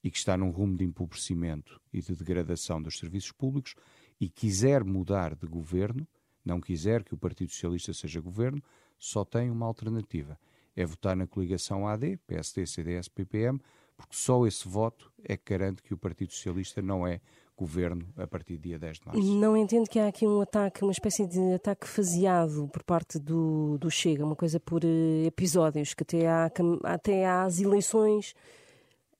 e 0.02 0.10
que 0.10 0.16
está 0.16 0.36
num 0.36 0.50
rumo 0.50 0.76
de 0.76 0.84
empobrecimento 0.84 1.80
e 1.92 2.00
de 2.00 2.14
degradação 2.14 2.80
dos 2.80 2.98
serviços 2.98 3.32
públicos 3.32 3.74
e 4.20 4.28
quiser 4.28 4.84
mudar 4.84 5.34
de 5.34 5.46
governo, 5.46 6.06
não 6.44 6.60
quiser 6.60 7.02
que 7.02 7.14
o 7.14 7.18
Partido 7.18 7.50
Socialista 7.50 7.92
seja 7.92 8.20
governo, 8.20 8.62
só 8.98 9.24
tem 9.24 9.50
uma 9.50 9.66
alternativa: 9.66 10.38
é 10.76 10.84
votar 10.84 11.16
na 11.16 11.26
coligação 11.26 11.88
AD, 11.88 12.18
PSD, 12.26 12.66
CDS, 12.66 13.08
PPM, 13.08 13.60
porque 13.96 14.14
só 14.14 14.46
esse 14.46 14.68
voto 14.68 15.10
é 15.24 15.36
que 15.36 15.52
garante 15.52 15.82
que 15.82 15.94
o 15.94 15.98
Partido 15.98 16.32
Socialista 16.32 16.82
não 16.82 17.06
é 17.06 17.20
governo 17.56 18.06
a 18.16 18.26
partir 18.26 18.56
do 18.56 18.62
dia 18.62 18.78
10 18.78 18.98
de 18.98 19.06
março. 19.06 19.22
Não 19.22 19.54
entendo 19.54 19.88
que 19.88 19.98
há 19.98 20.08
aqui 20.08 20.26
um 20.26 20.40
ataque, 20.40 20.82
uma 20.82 20.92
espécie 20.92 21.26
de 21.26 21.54
ataque 21.54 21.86
faseado 21.86 22.68
por 22.72 22.82
parte 22.82 23.18
do, 23.18 23.76
do 23.78 23.90
Chega, 23.90 24.24
uma 24.24 24.36
coisa 24.36 24.58
por 24.58 24.82
uh, 24.82 25.26
episódios, 25.26 25.92
que 25.92 26.02
até, 26.02 26.26
há, 26.26 26.50
até 26.84 27.26
às 27.26 27.60
eleições 27.60 28.34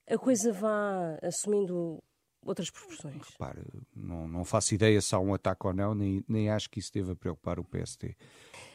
a 0.09 0.17
coisa 0.17 0.51
vá 0.51 1.17
assumindo 1.21 2.03
outras 2.45 2.69
proporções? 2.69 3.21
Repare, 3.31 3.61
não, 3.95 4.27
não 4.27 4.45
faço 4.45 4.73
ideia 4.73 4.99
se 5.01 5.13
há 5.13 5.19
um 5.19 5.33
ataque 5.33 5.65
ou 5.67 5.73
não, 5.73 5.93
nem, 5.93 6.23
nem 6.27 6.49
acho 6.49 6.69
que 6.69 6.79
isso 6.79 6.91
deva 6.93 7.15
preocupar 7.15 7.59
o 7.59 7.63
PST. 7.63 8.15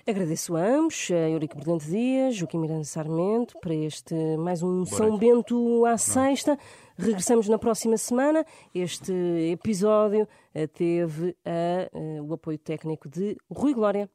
Agradeço 0.07 0.55
a 0.55 0.65
ambos, 0.65 1.11
a 1.11 1.29
Eurico 1.29 1.57
Brilhante 1.57 1.87
Dias, 1.87 2.37
Joaquim 2.37 2.59
Miranda 2.59 2.85
Sarmento, 2.85 3.59
para 3.61 3.75
este 3.75 4.15
mais 4.39 4.63
um 4.63 4.85
São 4.85 5.19
Bento 5.19 5.85
à 5.85 5.99
sexta. 5.99 6.57
Regressamos 6.97 7.49
na 7.49 7.59
próxima 7.59 7.97
semana. 7.97 8.47
Este 8.73 9.13
episódio 9.51 10.29
eh, 10.55 10.69
teve 10.69 11.37
a, 11.45 11.91
eh, 11.93 12.23
o 12.23 12.33
apoio 12.33 12.57
técnico 12.57 13.09
de 13.09 13.37
Rui 13.51 13.75
Glória. 13.75 14.09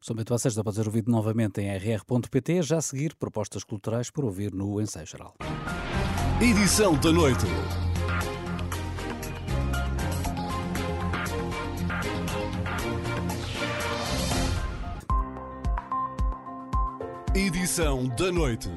São 0.00 0.16
Bento 0.16 0.34
à 0.34 0.38
sexta 0.38 0.64
pode 0.64 0.76
ser 0.76 0.86
ouvido 0.86 1.10
novamente 1.12 1.60
em 1.60 1.68
rr.pt. 1.68 2.62
Já 2.62 2.78
a 2.78 2.82
seguir, 2.82 3.14
propostas 3.14 3.62
culturais 3.62 4.10
para 4.10 4.24
ouvir 4.24 4.52
no 4.52 4.80
Ensaio 4.80 5.06
Geral. 5.06 5.34
Edição 6.40 6.94
da 6.98 7.12
noite. 7.12 7.46
Edição 17.36 18.08
da 18.16 18.32
noite. 18.32 18.70